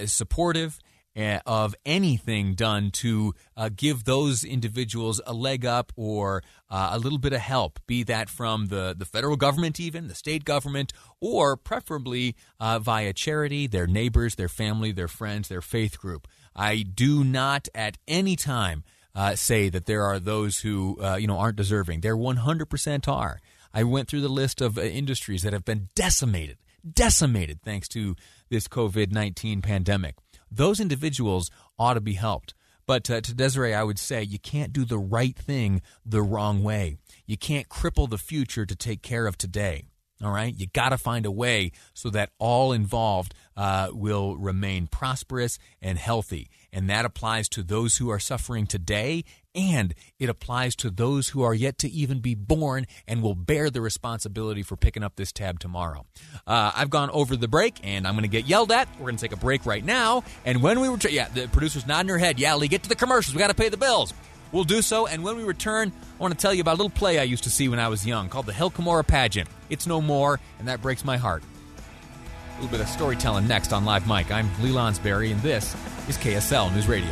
supportive 0.06 0.80
uh, 0.80 0.87
of 1.18 1.76
anything 1.86 2.54
done 2.54 2.92
to 2.92 3.34
uh, 3.56 3.70
give 3.76 4.04
those 4.04 4.44
individuals 4.44 5.20
a 5.26 5.34
leg 5.34 5.66
up 5.66 5.92
or 5.96 6.44
uh, 6.70 6.90
a 6.94 7.00
little 7.00 7.18
bit 7.18 7.34
of 7.34 7.40
help, 7.40 7.80
be 7.88 8.04
that 8.04 8.30
from 8.30 8.68
the, 8.68 8.96
the 8.98 9.06
federal 9.06 9.36
government, 9.36 9.80
even 9.80 10.08
the 10.08 10.16
state 10.16 10.46
government, 10.46 10.94
or 11.20 11.58
preferably 11.58 12.36
uh, 12.60 12.78
via 12.78 13.14
charity, 13.14 13.66
their 13.66 13.88
neighbors, 13.88 14.36
their 14.36 14.50
family, 14.50 14.92
their 14.92 15.08
friends, 15.08 15.48
their 15.48 15.62
faith 15.62 15.98
group. 15.98 16.28
I 16.56 16.84
do 16.84 17.24
not 17.24 17.68
at 17.74 17.98
any 18.08 18.36
time 18.36 18.84
uh, 19.16 19.36
say 19.36 19.70
that 19.70 19.88
there 19.88 20.04
are 20.04 20.20
those 20.20 20.60
who 20.60 21.00
uh, 21.02 21.16
you 21.16 21.26
know 21.26 21.40
aren't 21.40 21.58
deserving. 21.58 22.02
There 22.02 22.16
100% 22.16 23.08
are. 23.08 23.40
I 23.74 23.84
went 23.84 24.08
through 24.08 24.22
the 24.22 24.30
list 24.30 24.62
of 24.62 24.78
industries 24.78 25.42
that 25.42 25.54
have 25.54 25.66
been 25.66 25.90
decimated, 25.96 26.58
decimated 26.88 27.62
thanks 27.64 27.88
to 27.90 28.16
this 28.50 28.68
COVID 28.68 29.12
19 29.12 29.62
pandemic 29.62 30.16
those 30.52 30.80
individuals 30.80 31.52
ought 31.78 31.96
to 31.96 32.02
be 32.02 32.14
helped. 32.14 32.54
But 32.86 33.10
uh, 33.10 33.22
to 33.22 33.34
Desiree, 33.34 33.74
I 33.74 33.84
would 33.84 34.00
say 34.00 34.24
you 34.24 34.40
can't 34.40 34.72
do 34.72 34.86
the 34.86 34.98
right 34.98 35.36
thing 35.36 35.82
the 36.06 36.22
wrong 36.22 36.64
way. 36.64 36.98
You 37.26 37.38
can't 37.38 37.68
cripple 37.68 38.10
the 38.10 38.18
future 38.18 38.66
to 38.66 38.76
take 38.76 39.02
care 39.02 39.28
of 39.28 39.38
today. 39.38 39.84
All 40.24 40.32
right, 40.32 40.56
you 40.58 40.66
got 40.66 40.90
to 40.90 40.98
find 40.98 41.28
a 41.28 41.32
way 41.32 41.72
so 41.94 42.10
that 42.10 42.32
all 42.40 42.72
involved 42.72 43.36
uh, 43.56 43.90
will 43.92 44.36
remain 44.36 44.88
prosperous 44.88 45.60
and 45.80 46.00
healthy, 46.00 46.50
and 46.74 46.90
that 46.90 47.06
applies 47.06 47.48
to 47.50 47.62
those 47.62 47.98
who 47.98 48.10
are 48.10 48.18
suffering 48.18 48.66
today, 48.66 49.26
and 49.58 49.96
it 50.20 50.30
applies 50.30 50.76
to 50.78 50.90
those 50.92 51.30
who 51.30 51.42
are 51.42 51.54
yet 51.54 51.80
to 51.80 51.90
even 51.90 52.20
be 52.20 52.36
born 52.36 52.86
and 53.08 53.24
will 53.24 53.36
bear 53.36 53.70
the 53.70 53.82
responsibility 53.82 54.62
for 54.62 54.78
picking 54.78 55.04
up 55.04 55.16
this 55.16 55.32
tab 55.32 55.60
tomorrow. 55.60 56.06
Uh, 56.46 56.72
I've 56.76 56.92
gone 56.92 57.10
over 57.10 57.36
the 57.36 57.48
break, 57.48 57.80
and 57.84 58.08
I'm 58.08 58.14
going 58.14 58.22
to 58.22 58.30
get 58.30 58.46
yelled 58.46 58.72
at. 58.72 58.88
We're 59.00 59.06
going 59.06 59.18
to 59.18 59.22
take 59.22 59.34
a 59.34 59.38
break 59.38 59.66
right 59.66 59.84
now, 59.84 60.24
and 60.46 60.62
when 60.62 60.80
we 60.80 60.88
return, 60.88 61.12
yeah, 61.12 61.28
the 61.30 61.48
producer's 61.48 61.88
nodding 61.88 62.10
her 62.10 62.20
head. 62.20 62.40
Yeah, 62.40 62.56
Lee, 62.56 62.68
get 62.68 62.84
to 62.84 62.90
the 62.90 62.96
commercials. 62.96 63.34
We 63.34 63.40
got 63.40 63.48
to 63.48 63.56
pay 63.56 63.70
the 63.70 63.78
bills. 63.78 64.14
We'll 64.52 64.64
do 64.64 64.82
so, 64.82 65.08
and 65.08 65.24
when 65.24 65.36
we 65.36 65.44
return, 65.44 65.92
I 65.92 66.22
want 66.22 66.34
to 66.34 66.40
tell 66.40 66.54
you 66.54 66.62
about 66.62 66.76
a 66.76 66.78
little 66.78 66.90
play 66.90 67.20
I 67.20 67.24
used 67.24 67.44
to 67.44 67.50
see 67.50 67.68
when 67.68 67.80
I 67.80 67.90
was 67.90 68.06
young 68.06 68.30
called 68.30 68.46
the 68.46 68.54
Hill 68.54 68.72
Cumorah 68.72 69.06
Pageant. 69.06 69.50
It's 69.70 69.88
no 69.88 70.00
more, 70.02 70.40
and 70.60 70.68
that 70.68 70.82
breaks 70.82 71.04
my 71.04 71.18
heart. 71.18 71.44
A 71.44 72.62
little 72.62 72.72
bit 72.72 72.80
of 72.80 72.88
storytelling 72.88 73.48
next 73.48 73.74
on 73.74 73.86
Live 73.86 74.08
Mic. 74.08 74.32
I'm 74.32 74.50
Lee 74.64 74.72
Lonsberry, 74.72 75.32
and 75.32 75.42
this 75.42 75.76
is 76.08 76.18
KSL 76.18 76.74
News 76.74 76.88
Radio. 76.88 77.12